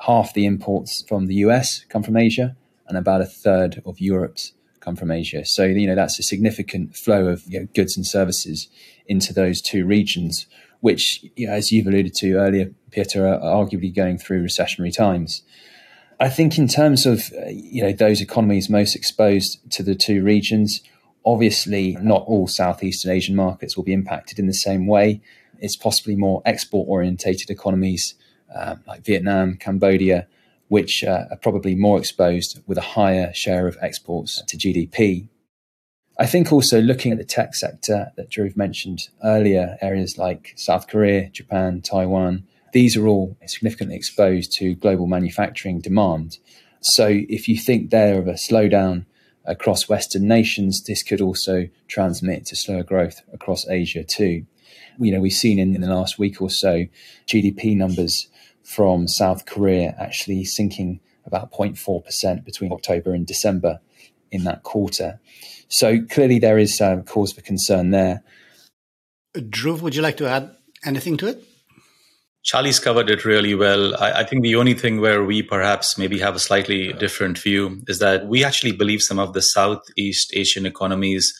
half 0.00 0.32
the 0.34 0.46
imports 0.46 1.04
from 1.06 1.26
the 1.26 1.36
US 1.36 1.84
come 1.88 2.02
from 2.02 2.16
Asia, 2.16 2.56
and 2.88 2.96
about 2.98 3.20
a 3.20 3.26
third 3.26 3.82
of 3.86 4.00
Europe's 4.00 4.52
come 4.80 4.96
from 4.96 5.10
Asia. 5.10 5.44
So, 5.44 5.64
you 5.64 5.86
know, 5.86 5.94
that's 5.94 6.18
a 6.18 6.22
significant 6.22 6.96
flow 6.96 7.26
of 7.26 7.42
you 7.46 7.60
know, 7.60 7.68
goods 7.74 7.96
and 7.96 8.06
services 8.06 8.68
into 9.06 9.32
those 9.32 9.60
two 9.60 9.84
regions, 9.84 10.46
which, 10.80 11.24
you 11.36 11.46
know, 11.46 11.52
as 11.52 11.70
you've 11.70 11.86
alluded 11.86 12.14
to 12.14 12.34
earlier, 12.34 12.70
Peter, 12.90 13.26
are 13.26 13.38
arguably 13.38 13.94
going 13.94 14.18
through 14.18 14.42
recessionary 14.42 14.94
times. 14.94 15.42
I 16.18 16.28
think 16.28 16.58
in 16.58 16.68
terms 16.68 17.06
of, 17.06 17.32
uh, 17.38 17.48
you 17.48 17.82
know, 17.82 17.92
those 17.92 18.20
economies 18.20 18.68
most 18.68 18.96
exposed 18.96 19.58
to 19.72 19.82
the 19.82 19.94
two 19.94 20.22
regions, 20.22 20.80
obviously 21.24 21.96
not 22.00 22.24
all 22.26 22.46
Southeastern 22.46 23.12
Asian 23.12 23.36
markets 23.36 23.76
will 23.76 23.84
be 23.84 23.92
impacted 23.92 24.38
in 24.38 24.46
the 24.46 24.54
same 24.54 24.86
way. 24.86 25.20
It's 25.58 25.76
possibly 25.76 26.16
more 26.16 26.42
export 26.46 26.88
orientated 26.88 27.50
economies 27.50 28.14
um, 28.54 28.82
like 28.86 29.04
Vietnam, 29.04 29.56
Cambodia, 29.56 30.26
which 30.68 31.02
uh, 31.02 31.24
are 31.30 31.36
probably 31.36 31.74
more 31.74 31.98
exposed 31.98 32.60
with 32.66 32.78
a 32.78 32.92
higher 32.96 33.32
share 33.34 33.66
of 33.66 33.76
exports 33.80 34.42
to 34.46 34.56
GDP. 34.56 35.28
I 36.18 36.26
think 36.26 36.52
also 36.52 36.80
looking 36.80 37.12
at 37.12 37.18
the 37.18 37.24
tech 37.24 37.54
sector 37.54 38.12
that 38.16 38.30
Dhruv 38.30 38.56
mentioned 38.56 39.08
earlier, 39.24 39.78
areas 39.80 40.18
like 40.18 40.52
South 40.56 40.86
Korea, 40.86 41.28
Japan, 41.30 41.80
Taiwan, 41.80 42.46
these 42.72 42.96
are 42.96 43.06
all 43.06 43.36
significantly 43.46 43.96
exposed 43.96 44.52
to 44.58 44.74
global 44.74 45.06
manufacturing 45.06 45.80
demand. 45.80 46.38
So 46.80 47.08
if 47.08 47.48
you 47.48 47.58
think 47.58 47.90
there 47.90 48.18
of 48.18 48.28
a 48.28 48.34
slowdown 48.34 49.06
across 49.44 49.88
Western 49.88 50.28
nations, 50.28 50.84
this 50.84 51.02
could 51.02 51.20
also 51.20 51.68
transmit 51.88 52.46
to 52.46 52.56
slower 52.56 52.82
growth 52.82 53.22
across 53.32 53.66
Asia 53.68 54.04
too. 54.04 54.46
You 54.98 55.12
know, 55.12 55.20
we've 55.20 55.32
seen 55.32 55.58
in, 55.58 55.74
in 55.74 55.80
the 55.80 55.92
last 55.92 56.18
week 56.18 56.40
or 56.40 56.50
so 56.50 56.86
GDP 57.26 57.76
numbers 57.76 58.28
from 58.74 59.08
South 59.08 59.46
Korea 59.46 59.94
actually 59.98 60.44
sinking 60.44 61.00
about 61.24 61.52
0.4% 61.52 62.44
between 62.44 62.72
October 62.72 63.12
and 63.12 63.26
December 63.26 63.80
in 64.30 64.44
that 64.44 64.62
quarter. 64.62 65.20
So 65.68 66.00
clearly 66.06 66.38
there 66.38 66.58
is 66.58 66.80
uh, 66.80 67.02
cause 67.02 67.32
for 67.32 67.40
concern 67.40 67.90
there. 67.90 68.22
Dhruv, 69.36 69.80
would 69.82 69.94
you 69.94 70.02
like 70.02 70.16
to 70.18 70.28
add 70.28 70.54
anything 70.84 71.16
to 71.18 71.28
it? 71.28 71.44
Charlie's 72.42 72.78
covered 72.78 73.10
it 73.10 73.24
really 73.24 73.54
well. 73.54 73.94
I, 74.02 74.20
I, 74.20 74.24
think 74.24 74.42
the 74.42 74.54
only 74.54 74.74
thing 74.74 75.00
where 75.00 75.22
we 75.22 75.42
perhaps 75.42 75.98
maybe 75.98 76.18
have 76.20 76.34
a 76.34 76.38
slightly 76.38 76.92
different 76.94 77.38
view 77.38 77.82
is 77.86 77.98
that 77.98 78.28
we 78.28 78.44
actually 78.44 78.72
believe 78.72 79.02
some 79.02 79.18
of 79.18 79.34
the 79.34 79.42
Southeast 79.42 80.32
Asian 80.34 80.64
economies 80.64 81.32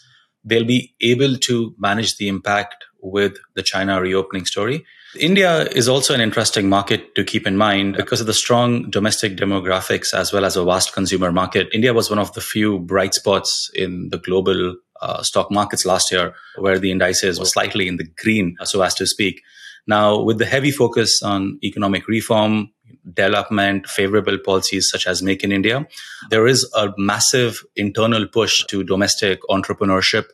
they'll 0.44 0.64
be 0.64 0.94
able 1.00 1.36
to 1.36 1.74
manage 1.78 2.16
the 2.16 2.28
impact 2.28 2.84
with 3.00 3.34
the 3.54 3.62
China 3.62 4.00
reopening 4.00 4.46
story. 4.46 4.84
India 5.18 5.64
is 5.64 5.88
also 5.88 6.14
an 6.14 6.20
interesting 6.20 6.68
market 6.68 7.14
to 7.16 7.24
keep 7.24 7.46
in 7.46 7.56
mind 7.56 7.96
because 7.96 8.20
of 8.20 8.28
the 8.28 8.34
strong 8.34 8.88
domestic 8.90 9.36
demographics 9.36 10.14
as 10.14 10.32
well 10.32 10.44
as 10.44 10.56
a 10.56 10.64
vast 10.64 10.92
consumer 10.92 11.32
market. 11.32 11.68
India 11.72 11.92
was 11.92 12.08
one 12.08 12.20
of 12.20 12.32
the 12.34 12.40
few 12.40 12.78
bright 12.78 13.14
spots 13.14 13.70
in 13.74 14.08
the 14.10 14.18
global 14.18 14.76
uh, 15.00 15.22
stock 15.22 15.50
markets 15.50 15.84
last 15.84 16.12
year 16.12 16.34
where 16.58 16.78
the 16.78 16.92
indices 16.92 17.40
were 17.40 17.46
slightly 17.46 17.88
in 17.88 17.96
the 17.96 18.06
green, 18.22 18.56
so 18.62 18.82
as 18.82 18.94
to 18.94 19.06
speak. 19.06 19.42
Now, 19.86 20.20
with 20.20 20.38
the 20.38 20.46
heavy 20.46 20.70
focus 20.70 21.22
on 21.22 21.58
economic 21.64 22.06
reform, 22.06 22.70
development, 23.12 23.88
favorable 23.88 24.38
policies 24.38 24.88
such 24.90 25.06
as 25.06 25.22
Make 25.22 25.42
in 25.42 25.50
India, 25.50 25.86
there 26.28 26.46
is 26.46 26.70
a 26.74 26.92
massive 26.96 27.64
internal 27.74 28.26
push 28.28 28.64
to 28.66 28.84
domestic 28.84 29.40
entrepreneurship. 29.50 30.26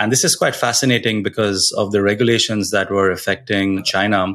And 0.00 0.10
this 0.10 0.24
is 0.24 0.34
quite 0.34 0.56
fascinating 0.56 1.22
because 1.22 1.74
of 1.76 1.92
the 1.92 2.02
regulations 2.02 2.70
that 2.70 2.90
were 2.90 3.10
affecting 3.10 3.84
China 3.84 4.28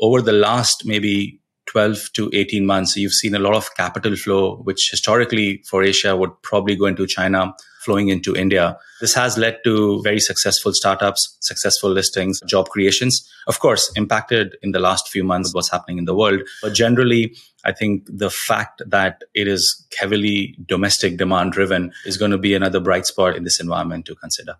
over 0.00 0.22
the 0.22 0.32
last 0.32 0.86
maybe 0.86 1.42
12 1.66 2.08
to 2.14 2.30
18 2.32 2.64
months. 2.64 2.96
You've 2.96 3.12
seen 3.12 3.34
a 3.34 3.38
lot 3.38 3.54
of 3.54 3.74
capital 3.74 4.16
flow, 4.16 4.56
which 4.62 4.88
historically 4.90 5.62
for 5.68 5.84
Asia 5.84 6.16
would 6.16 6.30
probably 6.42 6.74
go 6.74 6.86
into 6.86 7.06
China 7.06 7.54
flowing 7.82 8.08
into 8.08 8.34
India. 8.34 8.78
This 9.02 9.12
has 9.12 9.36
led 9.36 9.58
to 9.64 10.00
very 10.02 10.20
successful 10.20 10.72
startups, 10.72 11.36
successful 11.42 11.90
listings, 11.90 12.40
job 12.46 12.70
creations. 12.70 13.22
Of 13.46 13.60
course, 13.60 13.92
impacted 13.96 14.56
in 14.62 14.70
the 14.70 14.80
last 14.80 15.08
few 15.08 15.22
months 15.22 15.54
what's 15.54 15.70
happening 15.70 15.98
in 15.98 16.06
the 16.06 16.14
world. 16.14 16.40
But 16.62 16.72
generally, 16.72 17.36
I 17.62 17.72
think 17.72 18.06
the 18.06 18.30
fact 18.30 18.80
that 18.86 19.20
it 19.34 19.46
is 19.46 19.86
heavily 19.98 20.56
domestic 20.64 21.18
demand 21.18 21.52
driven 21.52 21.92
is 22.06 22.16
going 22.16 22.30
to 22.30 22.38
be 22.38 22.54
another 22.54 22.80
bright 22.80 23.04
spot 23.04 23.36
in 23.36 23.44
this 23.44 23.60
environment 23.60 24.06
to 24.06 24.14
consider. 24.14 24.56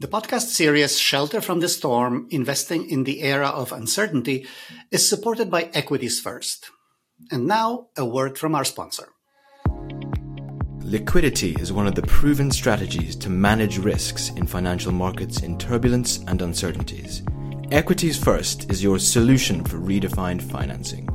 The 0.00 0.06
podcast 0.06 0.50
series 0.50 0.96
Shelter 0.96 1.40
from 1.40 1.58
the 1.58 1.68
Storm 1.68 2.28
Investing 2.30 2.88
in 2.88 3.02
the 3.02 3.20
Era 3.20 3.48
of 3.48 3.72
Uncertainty 3.72 4.46
is 4.92 5.08
supported 5.08 5.50
by 5.50 5.70
Equities 5.74 6.20
First. 6.20 6.70
And 7.32 7.48
now, 7.48 7.88
a 7.96 8.04
word 8.04 8.38
from 8.38 8.54
our 8.54 8.64
sponsor. 8.64 9.08
Liquidity 10.84 11.56
is 11.58 11.72
one 11.72 11.88
of 11.88 11.96
the 11.96 12.02
proven 12.02 12.52
strategies 12.52 13.16
to 13.16 13.28
manage 13.28 13.78
risks 13.78 14.28
in 14.36 14.46
financial 14.46 14.92
markets 14.92 15.42
in 15.42 15.58
turbulence 15.58 16.20
and 16.28 16.42
uncertainties. 16.42 17.24
Equities 17.72 18.16
First 18.16 18.70
is 18.70 18.80
your 18.80 19.00
solution 19.00 19.64
for 19.64 19.78
redefined 19.78 20.42
financing. 20.42 21.08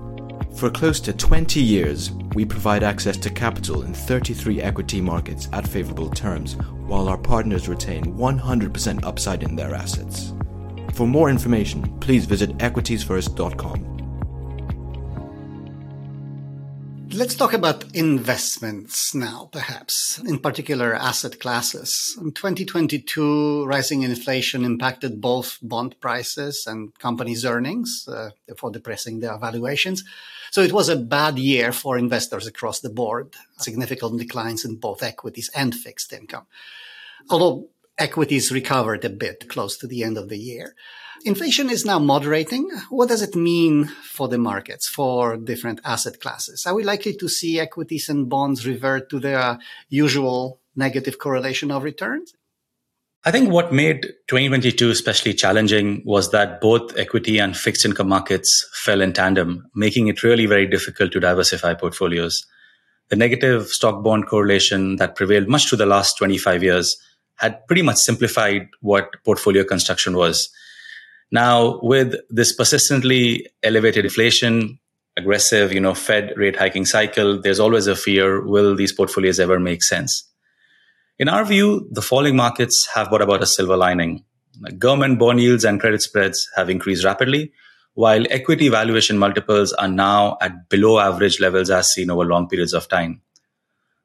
For 0.56 0.70
close 0.70 1.00
to 1.02 1.14
20 1.14 1.60
years, 1.60 2.12
we 2.36 2.46
provide 2.46 2.84
access 2.84 3.18
to 3.18 3.30
capital 3.30 3.82
in 3.82 3.94
33 3.94 4.62
equity 4.62 5.02
markets 5.02 5.50
at 5.52 5.68
favorable 5.68 6.10
terms, 6.10 6.56
while 6.86 7.10
our 7.10 7.18
partners 7.18 7.68
retain 7.68 8.16
100% 8.16 9.04
upside 9.04 9.44
in 9.44 9.56
their 9.56 9.74
assets. 9.74 10.34
For 10.94 11.08
more 11.08 11.30
information, 11.30 11.98
please 12.00 12.26
visit 12.26 12.56
equitiesfirst.com. 12.60 13.93
Let's 17.16 17.36
talk 17.36 17.54
about 17.54 17.86
investments 17.94 19.14
now, 19.14 19.48
perhaps, 19.52 20.18
in 20.26 20.40
particular 20.40 20.96
asset 20.96 21.40
classes. 21.40 22.18
In 22.20 22.32
2022, 22.32 23.66
rising 23.66 24.02
inflation 24.02 24.66
impacted 24.66 25.22
both 25.22 25.60
bond 25.62 25.96
prices 26.00 26.66
and 26.66 26.98
companies' 26.98 27.46
earnings, 27.46 28.08
uh, 28.08 28.32
therefore 28.48 28.72
depressing 28.72 29.20
their 29.20 29.38
valuations. 29.38 30.04
So 30.50 30.62
it 30.64 30.74
was 30.74 30.90
a 30.90 30.96
bad 30.96 31.38
year 31.38 31.72
for 31.72 32.00
investors 32.00 32.48
across 32.48 32.80
the 32.80 32.90
board, 32.90 33.36
significant 33.60 34.20
declines 34.20 34.66
in 34.66 34.78
both 34.78 35.04
equities 35.04 35.52
and 35.54 35.76
fixed 35.76 36.14
income. 36.14 36.48
Although 37.30 37.70
equities 37.98 38.52
recovered 38.52 39.06
a 39.06 39.10
bit 39.10 39.50
close 39.50 39.78
to 39.78 39.88
the 39.88 40.04
end 40.04 40.18
of 40.18 40.30
the 40.30 40.38
year. 40.38 40.76
Inflation 41.26 41.70
is 41.70 41.86
now 41.86 42.00
moderating. 42.00 42.70
What 42.90 43.08
does 43.08 43.22
it 43.22 43.36
mean 43.36 43.86
for 43.86 44.28
the 44.28 44.38
markets, 44.38 44.90
for 44.90 45.38
different 45.38 45.80
asset 45.86 46.20
classes? 46.20 46.66
Are 46.66 46.76
we 46.76 46.84
likely 46.84 47.16
to 47.16 47.30
see 47.30 47.60
equities 47.60 48.10
and 48.10 48.30
bonds 48.30 48.68
revert 48.68 49.10
to 49.12 49.20
their 49.20 49.58
usual 49.88 50.60
negative 50.76 51.20
correlation 51.20 51.72
of 51.72 51.84
returns? 51.84 52.34
I 53.26 53.32
think 53.32 53.52
what 53.52 53.72
made 53.72 54.02
2022 54.28 54.90
especially 54.90 55.34
challenging 55.34 56.04
was 56.06 56.32
that 56.32 56.60
both 56.60 56.98
equity 56.98 57.40
and 57.40 57.56
fixed 57.56 57.86
income 57.86 58.10
markets 58.10 58.68
fell 58.74 59.00
in 59.00 59.14
tandem, 59.14 59.70
making 59.74 60.08
it 60.08 60.24
really 60.24 60.46
very 60.46 60.68
difficult 60.68 61.14
to 61.14 61.22
diversify 61.22 61.74
portfolios. 61.74 62.46
The 63.08 63.16
negative 63.16 63.70
stock 63.70 64.04
bond 64.04 64.28
correlation 64.28 64.98
that 64.98 65.16
prevailed 65.16 65.48
much 65.48 65.70
through 65.70 65.78
the 65.78 65.86
last 65.86 66.18
25 66.18 66.64
years 66.64 66.98
had 67.44 67.68
pretty 67.68 67.82
much 67.82 67.98
simplified 67.98 68.70
what 68.80 69.12
portfolio 69.26 69.66
construction 69.66 70.16
was. 70.16 70.50
Now, 71.30 71.80
with 71.84 72.16
this 72.30 72.56
persistently 72.56 73.48
elevated 73.62 74.06
inflation, 74.06 74.80
aggressive, 75.18 75.74
you 75.74 75.82
know, 75.82 75.94
Fed 75.94 76.34
rate 76.38 76.56
hiking 76.56 76.86
cycle, 76.86 77.42
there's 77.42 77.60
always 77.60 77.88
a 77.88 77.96
fear, 77.96 78.42
will 78.46 78.76
these 78.76 78.94
portfolios 78.94 79.42
ever 79.42 79.60
make 79.60 79.84
sense? 79.84 80.30
In 81.20 81.28
our 81.28 81.44
view, 81.44 81.88
the 81.92 82.02
falling 82.02 82.36
markets 82.36 82.88
have 82.96 83.10
brought 83.10 83.22
about 83.22 83.44
a 83.44 83.46
silver 83.46 83.76
lining. 83.76 84.24
Government 84.78 85.20
bond 85.20 85.42
yields 85.42 85.66
and 85.66 85.80
credit 85.80 86.02
spreads 86.02 86.48
have 86.56 86.70
increased 86.70 87.04
rapidly, 87.04 87.52
while 87.94 88.26
equity 88.30 88.70
valuation 88.70 89.18
multiples 89.18 89.74
are 89.74 89.88
now 89.90 90.38
at 90.40 90.70
below 90.70 91.00
average 91.00 91.40
levels 91.42 91.70
as 91.70 91.92
seen 91.92 92.10
over 92.10 92.24
long 92.24 92.48
periods 92.48 92.74
of 92.74 92.88
time. 92.88 93.22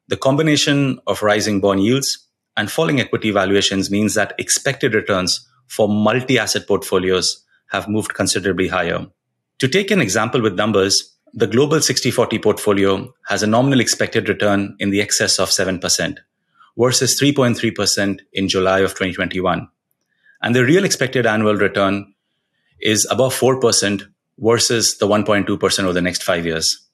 The 0.09 0.17
combination 0.17 0.99
of 1.07 1.21
rising 1.21 1.61
bond 1.61 1.83
yields 1.83 2.28
and 2.59 2.69
falling 2.69 2.99
equity 2.99 3.31
valuations 3.31 3.89
means 3.89 4.15
that 4.15 4.33
expected 4.37 4.93
returns 4.93 5.47
for 5.67 5.87
multi-asset 5.87 6.67
portfolios 6.67 7.45
have 7.67 7.87
moved 7.87 8.13
considerably 8.13 8.67
higher. 8.67 9.07
To 9.59 9.67
take 9.69 9.91
an 9.91 10.01
example 10.01 10.41
with 10.41 10.55
numbers, 10.55 11.17
the 11.33 11.47
global 11.47 11.77
60-40 11.77 12.43
portfolio 12.43 13.13
has 13.27 13.41
a 13.41 13.47
nominal 13.47 13.79
expected 13.79 14.27
return 14.27 14.75
in 14.77 14.89
the 14.89 14.99
excess 14.99 15.39
of 15.39 15.47
7% 15.47 16.17
versus 16.77 17.17
3.3% 17.21 18.19
in 18.33 18.49
July 18.49 18.79
of 18.79 18.91
2021. 18.91 19.69
And 20.41 20.53
the 20.53 20.65
real 20.65 20.83
expected 20.83 21.25
annual 21.25 21.55
return 21.55 22.13
is 22.81 23.07
above 23.09 23.33
4% 23.33 24.03
versus 24.37 24.97
the 24.97 25.07
1.2% 25.07 25.83
over 25.85 25.93
the 25.93 26.01
next 26.01 26.23
five 26.23 26.45
years. 26.45 26.89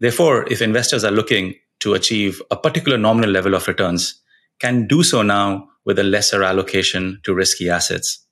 Therefore, 0.00 0.46
if 0.50 0.60
investors 0.60 1.02
are 1.02 1.10
looking 1.10 1.54
to 1.80 1.94
achieve 1.94 2.42
a 2.50 2.56
particular 2.56 2.98
nominal 2.98 3.30
level 3.30 3.54
of 3.54 3.66
returns, 3.66 4.18
can 4.62 4.86
do 4.86 5.02
so 5.02 5.22
now 5.22 5.68
with 5.84 5.98
a 5.98 6.04
lesser 6.04 6.44
allocation 6.44 7.20
to 7.24 7.34
risky 7.34 7.68
assets. 7.68 8.24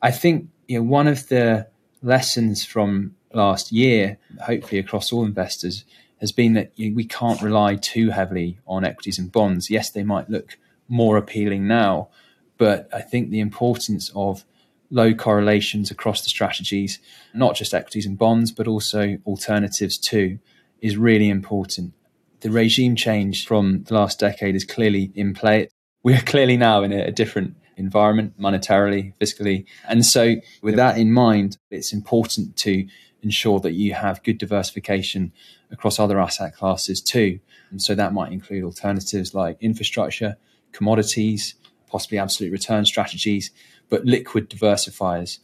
I 0.00 0.10
think 0.10 0.48
you 0.66 0.78
know, 0.78 0.84
one 0.84 1.06
of 1.06 1.28
the 1.28 1.68
lessons 2.02 2.64
from 2.64 3.14
last 3.34 3.70
year, 3.70 4.16
hopefully 4.40 4.78
across 4.78 5.12
all 5.12 5.26
investors, 5.26 5.84
has 6.20 6.32
been 6.32 6.54
that 6.54 6.72
you 6.76 6.88
know, 6.88 6.96
we 6.96 7.04
can't 7.04 7.42
rely 7.42 7.76
too 7.76 8.08
heavily 8.10 8.58
on 8.66 8.82
equities 8.82 9.18
and 9.18 9.30
bonds. 9.30 9.68
Yes, 9.68 9.90
they 9.90 10.02
might 10.02 10.30
look 10.30 10.56
more 10.88 11.18
appealing 11.18 11.68
now, 11.68 12.08
but 12.56 12.88
I 12.90 13.02
think 13.02 13.28
the 13.28 13.40
importance 13.40 14.10
of 14.14 14.46
low 14.90 15.12
correlations 15.12 15.90
across 15.90 16.22
the 16.22 16.30
strategies, 16.30 16.98
not 17.34 17.56
just 17.56 17.74
equities 17.74 18.06
and 18.06 18.16
bonds, 18.16 18.52
but 18.52 18.66
also 18.66 19.18
alternatives 19.26 19.98
too, 19.98 20.38
is 20.80 20.96
really 20.96 21.28
important. 21.28 21.92
The 22.40 22.50
regime 22.50 22.94
change 22.96 23.46
from 23.46 23.82
the 23.84 23.94
last 23.94 24.18
decade 24.20 24.54
is 24.54 24.64
clearly 24.64 25.10
in 25.14 25.34
play 25.34 25.68
we 26.02 26.14
are 26.14 26.22
clearly 26.22 26.56
now 26.56 26.82
in 26.82 26.92
a, 26.92 27.06
a 27.06 27.10
different 27.10 27.56
environment, 27.76 28.38
monetarily, 28.40 29.14
fiscally. 29.20 29.66
And 29.88 30.04
so, 30.04 30.36
with 30.62 30.76
that 30.76 30.98
in 30.98 31.12
mind, 31.12 31.58
it's 31.70 31.92
important 31.92 32.56
to 32.58 32.86
ensure 33.22 33.60
that 33.60 33.72
you 33.72 33.94
have 33.94 34.22
good 34.22 34.38
diversification 34.38 35.32
across 35.70 35.98
other 35.98 36.20
asset 36.20 36.54
classes 36.54 37.00
too. 37.00 37.40
And 37.70 37.82
so, 37.82 37.94
that 37.94 38.12
might 38.12 38.32
include 38.32 38.64
alternatives 38.64 39.34
like 39.34 39.58
infrastructure, 39.60 40.36
commodities, 40.72 41.54
possibly 41.88 42.18
absolute 42.18 42.52
return 42.52 42.84
strategies, 42.84 43.50
but 43.88 44.04
liquid 44.04 44.48
diversifiers. 44.48 45.38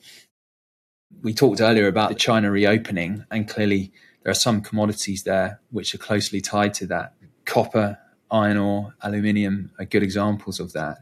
We 1.22 1.34
talked 1.34 1.60
earlier 1.60 1.88
about 1.88 2.10
the 2.10 2.14
China 2.14 2.50
reopening, 2.50 3.24
and 3.30 3.48
clearly 3.48 3.92
there 4.25 4.31
are 4.31 4.35
some 4.35 4.62
commodities 4.62 5.23
there 5.23 5.61
which 5.71 5.95
are 5.95 5.99
closely 5.99 6.40
tied 6.40 6.75
to 6.75 6.87
that. 6.87 7.14
Copper, 7.45 7.99
iron 8.31 8.57
ore, 8.57 8.95
aluminium 9.02 9.71
are 9.78 9.85
good 9.85 10.02
examples 10.02 10.59
of 10.59 10.73
that. 10.73 10.99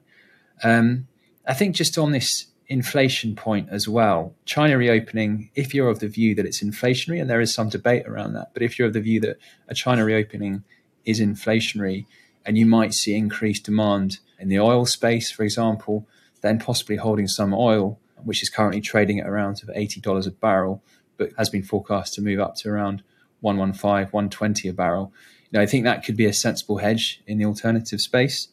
Um, 0.62 1.06
I 1.46 1.54
think 1.54 1.74
just 1.76 1.96
on 1.96 2.10
this 2.10 2.46
inflation 2.66 3.36
point 3.36 3.68
as 3.70 3.88
well, 3.88 4.34
China 4.44 4.76
reopening, 4.76 5.50
if 5.54 5.72
you're 5.72 5.88
of 5.88 6.00
the 6.00 6.08
view 6.08 6.34
that 6.34 6.46
it's 6.46 6.62
inflationary, 6.62 7.20
and 7.20 7.30
there 7.30 7.40
is 7.40 7.54
some 7.54 7.68
debate 7.68 8.06
around 8.06 8.34
that, 8.34 8.50
but 8.52 8.62
if 8.62 8.78
you're 8.78 8.88
of 8.88 8.94
the 8.94 9.00
view 9.00 9.20
that 9.20 9.36
a 9.68 9.74
China 9.74 10.04
reopening 10.04 10.64
is 11.04 11.20
inflationary 11.20 12.06
and 12.44 12.58
you 12.58 12.66
might 12.66 12.92
see 12.92 13.14
increased 13.14 13.64
demand 13.64 14.18
in 14.40 14.48
the 14.48 14.58
oil 14.58 14.84
space, 14.84 15.30
for 15.30 15.44
example, 15.44 16.08
then 16.40 16.58
possibly 16.58 16.96
holding 16.96 17.28
some 17.28 17.54
oil, 17.54 18.00
which 18.24 18.42
is 18.42 18.50
currently 18.50 18.80
trading 18.80 19.20
at 19.20 19.28
around 19.28 19.62
$80 19.62 20.26
a 20.26 20.30
barrel, 20.32 20.82
but 21.16 21.30
has 21.38 21.48
been 21.48 21.62
forecast 21.62 22.14
to 22.14 22.20
move 22.20 22.40
up 22.40 22.56
to 22.56 22.68
around 22.68 23.04
115, 23.42 24.08
120 24.10 24.68
a 24.68 24.72
barrel. 24.72 25.12
You 25.50 25.58
know, 25.58 25.62
I 25.62 25.66
think 25.66 25.84
that 25.84 26.04
could 26.04 26.16
be 26.16 26.26
a 26.26 26.32
sensible 26.32 26.78
hedge 26.78 27.22
in 27.26 27.38
the 27.38 27.44
alternative 27.44 28.00
space. 28.00 28.48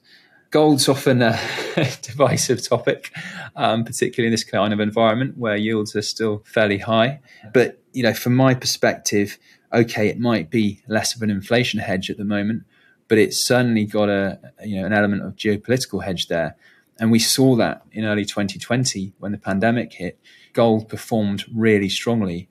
Gold's 0.51 0.89
often 0.89 1.21
a 1.21 1.39
divisive 2.01 2.67
topic, 2.67 3.11
um, 3.55 3.83
particularly 3.83 4.27
in 4.27 4.31
this 4.31 4.43
kind 4.43 4.73
of 4.73 4.79
environment 4.79 5.37
where 5.37 5.55
yields 5.55 5.95
are 5.95 6.01
still 6.01 6.43
fairly 6.45 6.79
high. 6.79 7.19
But 7.53 7.81
you 7.93 8.03
know, 8.03 8.13
from 8.13 8.35
my 8.35 8.53
perspective, 8.55 9.37
okay, 9.71 10.07
it 10.07 10.19
might 10.19 10.49
be 10.49 10.81
less 10.87 11.15
of 11.15 11.21
an 11.21 11.29
inflation 11.29 11.79
hedge 11.79 12.09
at 12.09 12.17
the 12.17 12.25
moment, 12.25 12.63
but 13.07 13.17
it's 13.17 13.45
certainly 13.45 13.85
got 13.85 14.09
a 14.09 14.39
you 14.65 14.81
know 14.81 14.87
an 14.87 14.93
element 14.93 15.23
of 15.23 15.35
geopolitical 15.35 16.03
hedge 16.03 16.27
there. 16.27 16.55
And 16.99 17.11
we 17.11 17.19
saw 17.19 17.55
that 17.55 17.83
in 17.91 18.03
early 18.03 18.25
2020 18.25 19.13
when 19.19 19.31
the 19.31 19.37
pandemic 19.37 19.93
hit. 19.93 20.19
Gold 20.51 20.89
performed 20.89 21.45
really 21.53 21.89
strongly. 21.89 22.49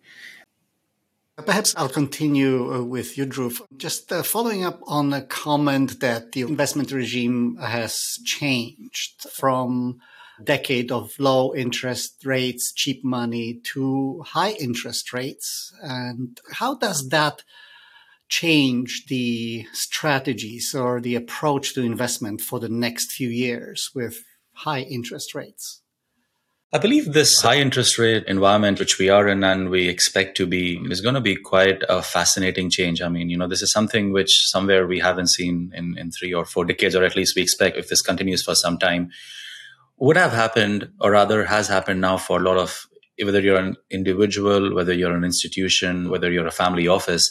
Perhaps 1.47 1.75
I'll 1.77 1.89
continue 1.89 2.73
uh, 2.75 2.83
with 2.83 3.17
you, 3.17 3.25
Dhruv. 3.25 3.61
Just 3.77 4.13
uh, 4.13 4.23
following 4.23 4.65
up 4.65 4.81
on 4.89 5.13
a 5.13 5.23
comment 5.23 6.01
that 6.01 6.33
the 6.33 6.41
investment 6.41 6.91
regime 6.91 7.57
has 7.57 8.19
changed 8.25 9.29
from 9.31 10.01
decade 10.43 10.91
of 10.91 11.13
low 11.19 11.55
interest 11.55 12.25
rates, 12.25 12.73
cheap 12.73 13.05
money 13.05 13.61
to 13.65 14.23
high 14.27 14.53
interest 14.53 15.13
rates. 15.13 15.73
And 15.83 16.41
how 16.53 16.75
does 16.75 17.09
that 17.11 17.45
change 18.29 19.07
the 19.07 19.67
strategies 19.73 20.75
or 20.75 21.01
the 21.01 21.15
approach 21.15 21.75
to 21.75 21.83
investment 21.83 22.41
for 22.41 22.61
the 22.61 22.69
next 22.69 23.13
few 23.13 23.29
years 23.29 23.91
with 23.95 24.25
high 24.53 24.81
interest 24.81 25.35
rates? 25.35 25.83
I 26.71 26.77
believe 26.77 27.15
this 27.15 27.41
high 27.41 27.57
interest 27.57 27.97
rate 27.99 28.25
environment, 28.27 28.79
which 28.79 28.99
we 28.99 29.09
are 29.09 29.27
in 29.27 29.43
and 29.43 29.71
we 29.71 29.89
expect 29.89 30.37
to 30.37 30.47
be, 30.47 30.79
is 30.91 31.01
going 31.01 31.15
to 31.15 31.21
be 31.21 31.35
quite 31.35 31.83
a 31.89 32.03
fascinating 32.03 32.69
change. 32.69 33.01
I 33.01 33.09
mean, 33.09 33.31
you 33.31 33.39
know, 33.39 33.49
this 33.49 33.63
is 33.63 33.73
something 33.73 34.13
which 34.13 34.47
somewhere 34.49 34.87
we 34.87 34.99
haven't 34.99 35.29
seen 35.29 35.73
in, 35.75 35.97
in 35.97 36.11
three 36.11 36.35
or 36.35 36.45
four 36.45 36.67
decades, 36.67 36.95
or 36.95 37.05
at 37.05 37.17
least 37.17 37.35
we 37.37 37.41
expect 37.41 37.79
if 37.79 37.89
this 37.89 38.03
continues 38.03 38.43
for 38.43 38.55
some 38.55 38.79
time. 38.79 39.11
Would 39.97 40.19
have 40.19 40.33
happened, 40.33 40.91
or 41.01 41.13
rather 41.13 41.47
has 41.47 41.69
happened 41.69 42.03
now 42.03 42.19
for 42.19 42.39
a 42.39 42.43
lot 42.43 42.59
of, 42.59 42.87
whether 43.23 43.41
you're 43.41 43.57
an 43.57 43.77
individual, 43.91 44.75
whether 44.75 44.93
you're 44.93 45.17
an 45.17 45.25
institution, 45.25 46.11
whether 46.11 46.31
you're 46.31 46.47
a 46.47 46.51
family 46.51 46.87
office, 46.87 47.31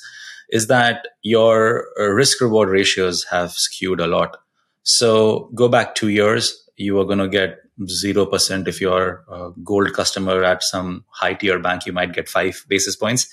is 0.50 0.66
that 0.66 1.08
your 1.22 1.86
risk 1.96 2.42
reward 2.42 2.70
ratios 2.70 3.24
have 3.26 3.52
skewed 3.52 4.00
a 4.00 4.08
lot. 4.08 4.38
So 4.82 5.52
go 5.54 5.70
back 5.70 5.94
two 5.94 6.08
years, 6.08 6.67
you 6.78 7.00
are 7.00 7.06
going 7.06 7.20
to 7.20 7.28
get 7.28 7.60
0% 7.82 8.68
if 8.68 8.80
you're 8.80 9.24
a 9.30 9.52
gold 9.64 9.94
customer 9.94 10.44
at 10.44 10.64
some 10.64 11.04
high 11.10 11.34
tier 11.34 11.60
bank 11.60 11.86
you 11.86 11.94
might 11.94 12.14
get 12.14 12.30
5 12.30 12.66
basis 12.68 12.96
points. 12.96 13.28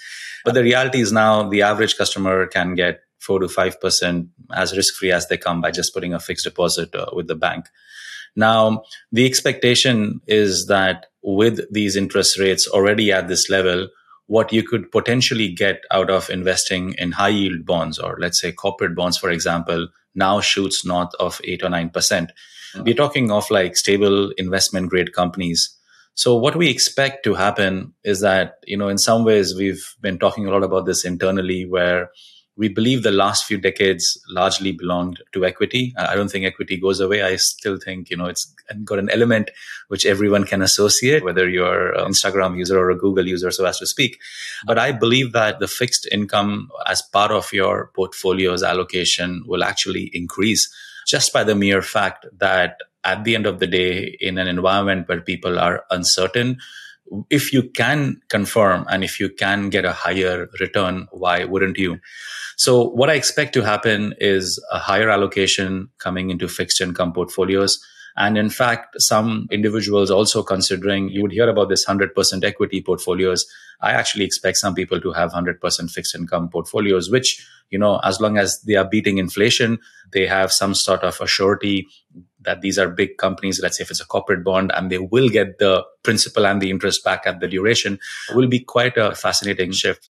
But 0.45 0.55
the 0.55 0.63
reality 0.63 1.01
is 1.01 1.13
now 1.13 1.49
the 1.49 1.63
average 1.63 1.97
customer 1.97 2.47
can 2.47 2.75
get 2.75 3.01
4 3.21 3.41
to 3.41 3.47
5% 3.47 4.29
as 4.53 4.77
risk 4.77 4.95
free 4.97 5.13
as 5.13 5.29
they 5.29 5.37
come 5.37 5.61
by 5.61 5.71
just 5.71 5.95
putting 5.95 6.13
a 6.13 6.21
fixed 6.21 6.45
deposit 6.45 6.95
uh, 6.95 7.07
with 7.13 7.29
the 7.29 7.35
bank. 7.35 7.67
Now 8.37 8.83
the 9.13 9.27
expectation 9.27 10.21
is 10.27 10.67
that 10.67 11.07
with 11.23 11.61
these 11.73 11.97
interest 11.97 12.39
rates 12.39 12.67
already 12.69 13.13
at 13.13 13.29
this 13.29 13.49
level 13.49 13.89
what 14.27 14.53
you 14.53 14.63
could 14.63 14.91
potentially 14.91 15.49
get 15.49 15.83
out 15.91 16.09
of 16.09 16.31
investing 16.31 16.95
in 16.95 17.13
high 17.13 17.29
yield 17.29 17.67
bonds 17.67 17.99
or 17.99 18.17
let's 18.19 18.41
say 18.41 18.51
corporate 18.51 18.95
bonds 18.95 19.19
for 19.19 19.31
example 19.31 19.89
now 20.15 20.41
shoots 20.41 20.85
north 20.85 21.11
of 21.21 21.41
8 21.45 21.63
or 21.63 21.69
9% 21.69 22.29
we're 22.81 22.95
talking 22.95 23.31
of 23.31 23.50
like 23.50 23.76
stable 23.76 24.31
investment 24.38 24.90
grade 24.90 25.12
companies. 25.12 25.76
So 26.14 26.37
what 26.37 26.57
we 26.57 26.69
expect 26.69 27.25
to 27.25 27.35
happen 27.35 27.93
is 28.04 28.21
that, 28.21 28.59
you 28.66 28.76
know, 28.76 28.88
in 28.88 28.99
some 28.99 29.25
ways 29.25 29.54
we've 29.57 29.85
been 30.00 30.19
talking 30.19 30.47
a 30.47 30.50
lot 30.50 30.62
about 30.62 30.87
this 30.87 31.04
internally 31.04 31.66
where 31.66 32.11
we 32.57 32.69
believe 32.69 33.02
the 33.02 33.11
last 33.11 33.47
few 33.47 33.59
decades 33.59 34.16
largely 34.28 34.71
belonged 34.71 35.21
to 35.33 35.45
equity. 35.45 35.93
I 35.97 36.14
don't 36.14 36.31
think 36.31 36.47
equity 36.47 36.76
goes 36.76 37.00
away. 37.00 37.21
I 37.23 37.35
still 37.35 37.78
think, 37.78 38.11
you 38.11 38.16
know, 38.16 38.26
it's 38.26 38.54
got 38.85 39.00
an 39.00 39.11
element 39.11 39.50
which 39.88 40.07
everyone 40.07 40.45
can 40.45 40.62
associate, 40.62 41.25
whether 41.25 41.49
you're 41.49 41.92
an 41.94 42.12
Instagram 42.12 42.57
user 42.57 42.79
or 42.79 42.90
a 42.90 42.96
Google 42.96 43.27
user, 43.27 43.51
so 43.51 43.64
as 43.64 43.81
to 43.81 43.87
speak. 43.88 44.20
But 44.66 44.79
I 44.79 44.92
believe 44.92 45.33
that 45.33 45.59
the 45.59 45.66
fixed 45.66 46.07
income 46.12 46.70
as 46.87 47.03
part 47.03 47.33
of 47.33 47.53
your 47.53 47.90
portfolio's 47.96 48.62
allocation 48.62 49.42
will 49.46 49.64
actually 49.64 50.11
increase 50.12 50.72
just 51.07 51.33
by 51.33 51.45
the 51.45 51.55
mere 51.55 51.83
fact 51.83 52.27
that 52.38 52.79
at 53.05 53.25
the 53.25 53.35
end 53.35 53.47
of 53.47 53.61
the 53.61 53.67
day, 53.67 54.17
in 54.21 54.38
an 54.38 54.49
environment 54.49 55.09
where 55.09 55.21
people 55.21 55.59
are 55.59 55.85
uncertain, 55.90 56.59
if 57.29 57.53
you 57.53 57.62
can 57.71 58.21
confirm 58.31 58.87
and 58.88 59.05
if 59.05 59.21
you 59.21 59.29
can 59.29 59.69
get 59.69 59.85
a 59.85 59.93
higher 59.93 60.49
return, 60.59 61.07
why 61.11 61.45
wouldn't 61.45 61.77
you? 61.77 62.01
So 62.57 62.88
what 62.88 63.11
I 63.11 63.14
expect 63.14 63.53
to 63.55 63.62
happen 63.62 64.14
is 64.19 64.62
a 64.73 64.79
higher 64.79 65.11
allocation 65.11 65.90
coming 65.99 66.31
into 66.31 66.49
fixed 66.49 66.81
income 66.81 67.12
portfolios 67.12 67.79
and 68.16 68.38
in 68.38 68.48
fact, 68.48 68.94
some 69.00 69.48
individuals 69.50 70.11
also 70.11 70.42
considering, 70.42 71.09
you 71.09 71.22
would 71.22 71.33
hear 71.33 71.48
about 71.48 71.68
this 71.68 71.85
100% 71.85 72.44
equity 72.44 72.81
portfolios. 72.81 73.44
I 73.81 73.90
actually 73.90 74.24
expect 74.24 74.59
some 74.59 74.74
people 74.74 75.00
to 75.00 75.12
have 75.12 75.33
100% 75.33 75.90
fixed 75.90 76.14
income 76.14 76.48
portfolios, 76.48 77.11
which, 77.11 77.44
you 77.70 77.79
know, 77.79 77.98
as 78.05 78.20
long 78.20 78.38
as 78.38 78.61
they 78.62 78.77
are 78.77 78.88
beating 78.88 79.18
inflation, 79.18 79.79
they 80.12 80.27
have 80.27 80.53
some 80.53 80.74
sort 80.74 81.03
of 81.03 81.20
a 81.20 81.27
surety 81.27 81.88
that 82.42 82.61
these 82.61 82.79
are 82.79 82.88
big 82.88 83.16
companies. 83.18 83.61
Let's 83.61 83.79
say 83.79 83.83
if 83.83 83.90
it's 83.90 84.00
a 84.00 84.07
corporate 84.07 84.44
bond 84.44 84.70
and 84.74 84.92
they 84.92 84.98
will 84.98 85.29
get 85.29 85.59
the 85.59 85.85
principal 86.05 86.46
and 86.46 86.62
the 86.62 86.70
interest 86.70 87.03
back 87.03 87.27
at 87.27 87.40
the 87.40 87.48
duration 87.48 87.98
will 88.33 88.46
be 88.46 88.61
quite 88.61 88.96
a 88.96 89.16
fascinating 89.16 89.72
shift. 89.72 90.09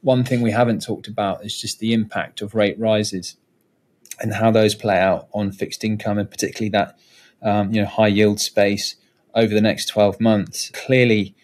One 0.00 0.22
thing 0.22 0.42
we 0.42 0.52
haven't 0.52 0.84
talked 0.84 1.08
about 1.08 1.44
is 1.44 1.60
just 1.60 1.80
the 1.80 1.92
impact 1.92 2.40
of 2.40 2.54
rate 2.54 2.78
rises 2.78 3.36
and 4.20 4.34
how 4.34 4.50
those 4.50 4.74
play 4.74 4.98
out 4.98 5.28
on 5.32 5.52
fixed 5.52 5.84
income 5.84 6.18
and 6.18 6.30
particularly 6.30 6.70
that 6.70 6.98
um, 7.42 7.72
you 7.72 7.80
know 7.80 7.86
high 7.86 8.08
yield 8.08 8.40
space 8.40 8.96
over 9.34 9.54
the 9.54 9.60
next 9.60 9.86
12 9.86 10.20
months. 10.20 10.70
Clearly 10.70 11.34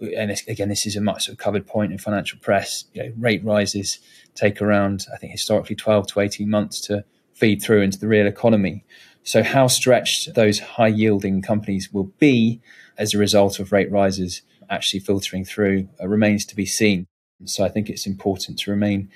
and 0.00 0.34
again 0.48 0.70
this 0.70 0.86
is 0.86 0.96
a 0.96 1.00
much 1.00 1.26
sort 1.26 1.34
of 1.34 1.38
covered 1.38 1.66
point 1.66 1.92
in 1.92 1.98
financial 1.98 2.38
press 2.38 2.84
you 2.94 3.02
know, 3.02 3.12
rate 3.18 3.44
rises 3.44 3.98
take 4.34 4.62
around 4.62 5.04
i 5.12 5.18
think 5.18 5.30
historically 5.30 5.76
12 5.76 6.06
to 6.06 6.20
18 6.20 6.48
months 6.48 6.80
to 6.80 7.04
feed 7.40 7.62
through 7.62 7.80
into 7.80 7.98
the 7.98 8.06
real 8.06 8.26
economy. 8.26 8.84
So 9.22 9.42
how 9.42 9.66
stretched 9.66 10.34
those 10.34 10.60
high 10.60 10.88
yielding 10.88 11.40
companies 11.40 11.92
will 11.92 12.12
be 12.18 12.60
as 12.98 13.14
a 13.14 13.18
result 13.18 13.58
of 13.58 13.72
rate 13.72 13.90
rises 13.90 14.42
actually 14.68 15.00
filtering 15.00 15.44
through 15.44 15.88
uh, 16.00 16.06
remains 16.06 16.44
to 16.46 16.54
be 16.54 16.66
seen. 16.66 17.06
So 17.46 17.64
i 17.64 17.68
think 17.68 17.88
it's 17.88 18.06
important 18.06 18.58
to 18.60 18.70
remain 18.70 19.08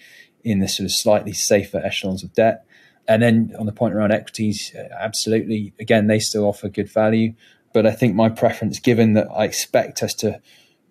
in 0.43 0.59
the 0.59 0.69
sort 0.69 0.87
of 0.87 0.93
slightly 0.93 1.33
safer 1.33 1.79
echelons 1.79 2.25
of 2.25 2.33
debt 2.33 2.65
and 3.07 3.23
then 3.23 3.55
on 3.59 3.67
the 3.67 3.73
point 3.73 3.95
around 3.95 4.13
equities, 4.13 4.75
uh, 4.75 4.89
absolutely. 4.99 5.75
Again, 5.79 6.07
they 6.07 6.19
still 6.19 6.45
offer 6.45 6.69
good 6.69 6.91
value. 6.91 7.35
But 7.73 7.87
I 7.87 7.93
think 7.93 8.15
my 8.15 8.29
preference, 8.29 8.79
given 8.79 9.15
that 9.15 9.29
I 9.35 9.45
expect 9.45 10.03
us 10.03 10.15
to 10.15 10.41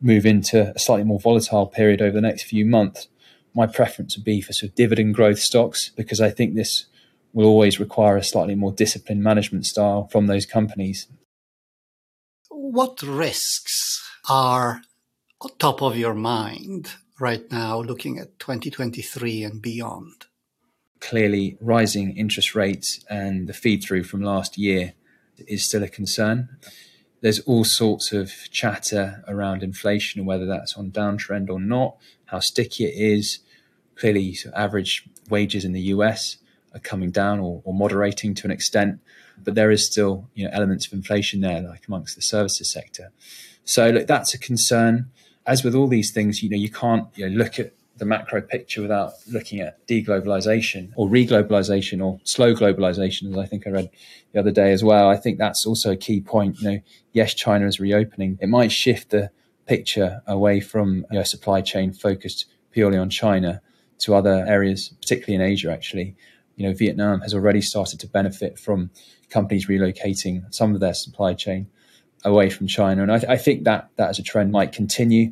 move 0.02 0.26
into 0.26 0.74
a 0.76 0.80
slightly 0.80 1.06
more 1.06 1.20
volatile 1.20 1.68
period 1.68 2.02
over 2.02 2.12
the 2.12 2.22
next 2.22 2.44
few 2.44 2.66
months, 2.66 3.08
my 3.56 3.66
preference 3.68 4.18
would 4.18 4.26
be 4.26 4.42
for 4.42 4.52
sort 4.52 4.72
of 4.72 4.76
dividend 4.76 5.16
growth 5.16 5.40
stocks 5.40 5.90
because 5.90 6.20
I 6.20 6.30
think 6.30 6.56
this 6.56 6.86
will 7.32 7.46
always 7.46 7.80
require 7.80 8.18
a 8.18 8.24
slightly 8.24 8.56
more 8.56 8.72
disciplined 8.72 9.24
management 9.24 9.66
style 9.66 10.08
from 10.12 10.28
those 10.28 10.46
companies. 10.46 11.08
What 12.50 13.02
risks 13.02 14.02
are 14.30 14.82
top 15.58 15.82
of 15.82 15.98
your 15.98 16.14
mind 16.14 16.94
right 17.20 17.50
now 17.52 17.80
looking 17.82 18.20
at 18.20 18.40
2023 18.40 19.44
and 19.44 19.62
beyond? 19.62 20.26
Clearly 21.04 21.58
rising 21.60 22.16
interest 22.16 22.56
rates 22.56 23.04
and 23.10 23.48
the 23.48 23.54
feed 23.54 23.84
through 23.84 24.04
from 24.04 24.22
last 24.22 24.58
year 24.58 24.94
is 25.48 25.66
still 25.66 25.84
a 25.84 25.90
concern. 25.90 26.50
There's 27.22 27.40
all 27.42 27.66
sorts 27.66 28.14
of 28.14 28.32
chatter 28.52 29.24
around 29.28 29.64
inflation 29.64 30.20
and 30.20 30.28
whether 30.28 30.46
that's 30.46 30.78
on 30.78 30.92
downtrend 30.92 31.50
or 31.50 31.60
not, 31.60 31.98
how 32.26 32.40
sticky 32.40 32.86
it 32.86 32.96
is. 32.96 33.40
Clearly, 33.96 34.38
average 34.56 35.06
wages 35.30 35.66
in 35.66 35.74
the 35.74 35.82
US 35.82 36.38
are 36.74 36.80
coming 36.80 37.12
down 37.12 37.40
or, 37.40 37.62
or 37.66 37.74
moderating 37.74 38.34
to 38.36 38.48
an 38.48 38.52
extent, 38.52 39.00
but 39.44 39.56
there 39.56 39.72
is 39.72 39.86
still 39.86 40.30
you 40.34 40.46
know 40.46 40.52
elements 40.54 40.88
of 40.88 40.94
inflation 40.94 41.42
there, 41.42 41.62
like 41.62 41.86
amongst 41.88 42.16
the 42.16 42.22
services 42.22 42.72
sector. 42.72 43.12
So 43.66 43.90
look, 43.90 44.08
that's 44.08 44.34
a 44.34 44.40
concern. 44.40 45.12
As 45.46 45.64
with 45.64 45.76
all 45.76 45.88
these 45.88 46.12
things, 46.12 46.42
you 46.42 46.50
know, 46.50 46.58
you 46.58 46.72
can't 46.72 47.08
you 47.16 47.30
know, 47.30 47.36
look 47.36 47.60
at 47.60 47.74
the 48.04 48.10
macro 48.10 48.42
picture 48.42 48.82
without 48.82 49.14
looking 49.32 49.62
at 49.62 49.88
deglobalization 49.88 50.92
or 50.98 51.08
reglobalization 51.08 52.04
or 52.06 52.20
slow 52.26 52.54
globalization, 52.54 53.32
as 53.32 53.38
I 53.38 53.46
think 53.46 53.66
I 53.66 53.70
read 53.70 53.90
the 54.34 54.40
other 54.40 54.52
day 54.52 54.74
as 54.74 54.84
well. 54.84 55.10
I 55.10 55.16
think 55.16 55.38
that's 55.38 55.66
also 55.66 55.92
a 55.92 55.96
key 55.96 56.20
point. 56.20 56.60
You 56.60 56.70
know, 56.70 56.80
yes, 57.14 57.34
China 57.34 57.66
is 57.66 57.80
reopening. 57.80 58.38
It 58.42 58.50
might 58.50 58.74
shift 58.74 59.12
the 59.12 59.32
picture 59.66 60.22
away 60.28 60.60
from 60.60 61.06
you 61.12 61.20
know, 61.20 61.24
supply 61.24 61.62
chain 61.62 61.94
focused 61.94 62.46
purely 62.72 62.98
on 62.98 63.10
China 63.10 63.62
to 64.00 64.16
other 64.16 64.46
areas, 64.46 64.94
particularly 65.02 65.36
in 65.36 65.50
Asia. 65.50 65.72
Actually, 65.72 66.16
you 66.58 66.68
know, 66.68 66.76
Vietnam 66.76 67.22
has 67.22 67.34
already 67.34 67.62
started 67.62 68.02
to 68.02 68.08
benefit 68.08 68.60
from 68.60 68.92
companies 69.30 69.68
relocating 69.68 70.54
some 70.54 70.74
of 70.74 70.82
their 70.82 70.94
supply 70.94 71.34
chain 71.34 71.68
away 72.26 72.50
from 72.50 72.68
China, 72.68 73.02
and 73.02 73.12
I, 73.12 73.20
th- 73.20 73.30
I 73.30 73.38
think 73.38 73.64
that 73.64 73.90
that 73.96 74.10
as 74.10 74.20
a 74.20 74.24
trend 74.24 74.52
might 74.52 74.74
continue. 74.74 75.32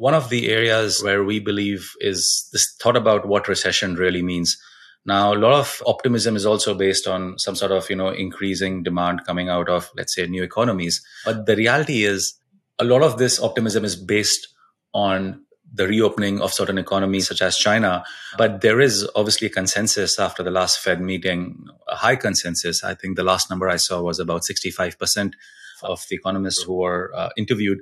One 0.00 0.14
of 0.14 0.30
the 0.30 0.48
areas 0.48 1.02
where 1.04 1.22
we 1.22 1.40
believe 1.40 1.92
is 2.00 2.48
this 2.54 2.74
thought 2.80 2.96
about 2.96 3.28
what 3.28 3.48
recession 3.48 3.96
really 3.96 4.22
means. 4.22 4.56
Now, 5.04 5.34
a 5.34 5.36
lot 5.36 5.52
of 5.52 5.82
optimism 5.84 6.36
is 6.36 6.46
also 6.46 6.72
based 6.72 7.06
on 7.06 7.38
some 7.38 7.54
sort 7.54 7.70
of, 7.70 7.90
you 7.90 7.96
know, 7.96 8.08
increasing 8.08 8.82
demand 8.82 9.26
coming 9.26 9.50
out 9.50 9.68
of, 9.68 9.90
let's 9.98 10.14
say, 10.14 10.26
new 10.26 10.42
economies. 10.42 11.02
But 11.26 11.44
the 11.44 11.54
reality 11.54 12.04
is 12.04 12.32
a 12.78 12.84
lot 12.84 13.02
of 13.02 13.18
this 13.18 13.38
optimism 13.42 13.84
is 13.84 13.94
based 13.94 14.48
on 14.94 15.44
the 15.70 15.86
reopening 15.86 16.40
of 16.40 16.54
certain 16.54 16.78
economies 16.78 17.28
such 17.28 17.42
as 17.42 17.58
China. 17.58 18.02
But 18.38 18.62
there 18.62 18.80
is 18.80 19.06
obviously 19.14 19.48
a 19.48 19.50
consensus 19.50 20.18
after 20.18 20.42
the 20.42 20.50
last 20.50 20.78
Fed 20.78 21.02
meeting, 21.02 21.66
a 21.88 21.96
high 21.96 22.16
consensus. 22.16 22.82
I 22.82 22.94
think 22.94 23.16
the 23.16 23.22
last 23.22 23.50
number 23.50 23.68
I 23.68 23.76
saw 23.76 24.00
was 24.00 24.18
about 24.18 24.44
65% 24.50 25.34
of 25.82 26.06
the 26.08 26.16
economists 26.16 26.62
who 26.62 26.76
were 26.76 27.12
uh, 27.14 27.28
interviewed 27.36 27.80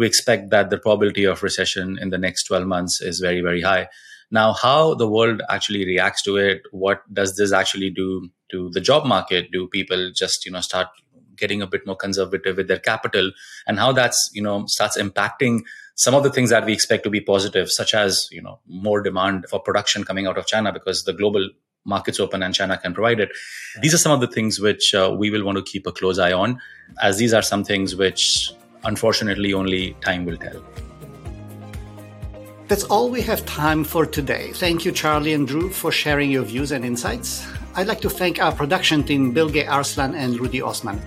who 0.00 0.06
expect 0.06 0.48
that 0.48 0.70
the 0.70 0.78
probability 0.78 1.24
of 1.24 1.42
recession 1.42 1.98
in 2.00 2.08
the 2.08 2.16
next 2.16 2.44
12 2.44 2.66
months 2.66 3.02
is 3.02 3.20
very, 3.20 3.42
very 3.42 3.60
high. 3.60 3.86
Now, 4.30 4.54
how 4.54 4.94
the 4.94 5.06
world 5.06 5.42
actually 5.50 5.84
reacts 5.84 6.22
to 6.22 6.38
it, 6.38 6.62
what 6.70 7.02
does 7.12 7.36
this 7.36 7.52
actually 7.52 7.90
do 7.90 8.30
to 8.50 8.70
the 8.70 8.80
job 8.80 9.04
market? 9.04 9.50
Do 9.52 9.68
people 9.68 10.10
just, 10.14 10.46
you 10.46 10.52
know, 10.52 10.62
start 10.62 10.88
getting 11.36 11.60
a 11.60 11.66
bit 11.66 11.86
more 11.86 11.96
conservative 11.96 12.56
with 12.56 12.68
their 12.68 12.78
capital 12.78 13.30
and 13.66 13.78
how 13.78 13.92
that's, 13.92 14.30
you 14.32 14.40
know, 14.40 14.64
starts 14.66 14.96
impacting 14.96 15.64
some 15.96 16.14
of 16.14 16.22
the 16.22 16.30
things 16.30 16.48
that 16.48 16.64
we 16.64 16.72
expect 16.72 17.04
to 17.04 17.10
be 17.10 17.20
positive, 17.20 17.70
such 17.70 17.92
as, 17.92 18.26
you 18.30 18.40
know, 18.40 18.58
more 18.66 19.02
demand 19.02 19.44
for 19.50 19.60
production 19.60 20.04
coming 20.04 20.26
out 20.26 20.38
of 20.38 20.46
China 20.46 20.72
because 20.72 21.04
the 21.04 21.12
global 21.12 21.46
markets 21.84 22.18
open 22.18 22.42
and 22.42 22.54
China 22.54 22.78
can 22.78 22.94
provide 22.94 23.20
it. 23.20 23.30
These 23.82 23.92
are 23.92 23.98
some 23.98 24.12
of 24.12 24.20
the 24.20 24.28
things 24.28 24.60
which 24.60 24.94
uh, 24.94 25.14
we 25.14 25.28
will 25.28 25.44
want 25.44 25.58
to 25.58 25.62
keep 25.62 25.86
a 25.86 25.92
close 25.92 26.18
eye 26.18 26.32
on, 26.32 26.58
as 27.02 27.18
these 27.18 27.34
are 27.34 27.42
some 27.42 27.64
things 27.64 27.94
which 27.94 28.50
unfortunately 28.84 29.52
only 29.54 29.96
time 30.00 30.24
will 30.24 30.36
tell. 30.36 30.62
That's 32.68 32.84
all 32.84 33.10
we 33.10 33.20
have 33.22 33.44
time 33.46 33.82
for 33.82 34.06
today. 34.06 34.52
Thank 34.52 34.84
you, 34.84 34.92
Charlie 34.92 35.32
and 35.32 35.48
Dhruv, 35.48 35.72
for 35.72 35.90
sharing 35.90 36.30
your 36.30 36.44
views 36.44 36.70
and 36.70 36.84
insights. 36.84 37.44
I'd 37.74 37.88
like 37.88 38.00
to 38.02 38.10
thank 38.10 38.40
our 38.40 38.52
production 38.52 39.02
team, 39.02 39.32
Bilge 39.32 39.66
Arslan 39.66 40.14
and 40.14 40.38
Rudy 40.38 40.62
Osman. 40.62 41.00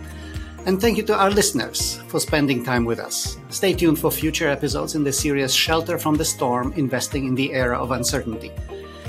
And 0.66 0.80
thank 0.80 0.98
you 0.98 1.04
to 1.04 1.16
our 1.16 1.30
listeners 1.30 2.02
for 2.08 2.20
spending 2.20 2.64
time 2.64 2.86
with 2.86 3.00
us. 3.00 3.38
Stay 3.50 3.74
tuned 3.74 4.00
for 4.00 4.12
future 4.12 4.50
episodes 4.50 4.96
in 4.96 5.04
the 5.04 5.12
series 5.12 5.54
Shelter 5.54 5.98
from 5.98 6.16
the 6.16 6.26
Storm 6.26 6.74
Investing 6.74 7.28
in 7.28 7.36
the 7.36 7.54
Era 7.54 7.78
of 7.78 7.92
Uncertainty. 7.92 8.52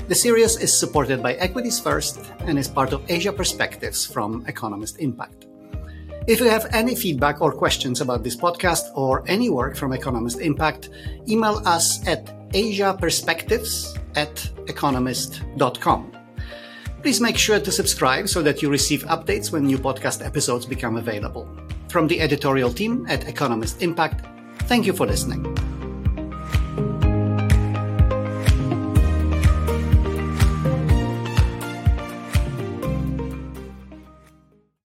The 0.07 0.15
series 0.15 0.57
is 0.57 0.77
supported 0.77 1.23
by 1.23 1.33
Equities 1.35 1.79
First 1.79 2.19
and 2.41 2.59
is 2.59 2.67
part 2.67 2.93
of 2.93 3.09
Asia 3.09 3.31
Perspectives 3.31 4.05
from 4.05 4.45
Economist 4.47 4.99
Impact. 4.99 5.44
If 6.27 6.39
you 6.39 6.49
have 6.49 6.65
any 6.73 6.95
feedback 6.95 7.39
or 7.39 7.51
questions 7.51 8.01
about 8.01 8.23
this 8.23 8.35
podcast 8.35 8.91
or 8.95 9.23
any 9.27 9.51
work 9.51 9.75
from 9.75 9.93
Economist 9.93 10.39
Impact, 10.39 10.89
email 11.29 11.61
us 11.65 12.05
at 12.07 12.25
asiaperspectives 12.49 13.95
at 14.15 14.49
economist.com. 14.67 16.11
Please 17.03 17.21
make 17.21 17.37
sure 17.37 17.59
to 17.59 17.71
subscribe 17.71 18.27
so 18.27 18.41
that 18.41 18.63
you 18.63 18.69
receive 18.71 19.03
updates 19.03 19.51
when 19.51 19.65
new 19.65 19.77
podcast 19.77 20.25
episodes 20.25 20.65
become 20.65 20.97
available. 20.97 21.47
From 21.89 22.07
the 22.07 22.19
editorial 22.19 22.73
team 22.73 23.05
at 23.07 23.27
Economist 23.27 23.83
Impact, 23.83 24.25
thank 24.63 24.87
you 24.87 24.93
for 24.93 25.05
listening. 25.05 25.54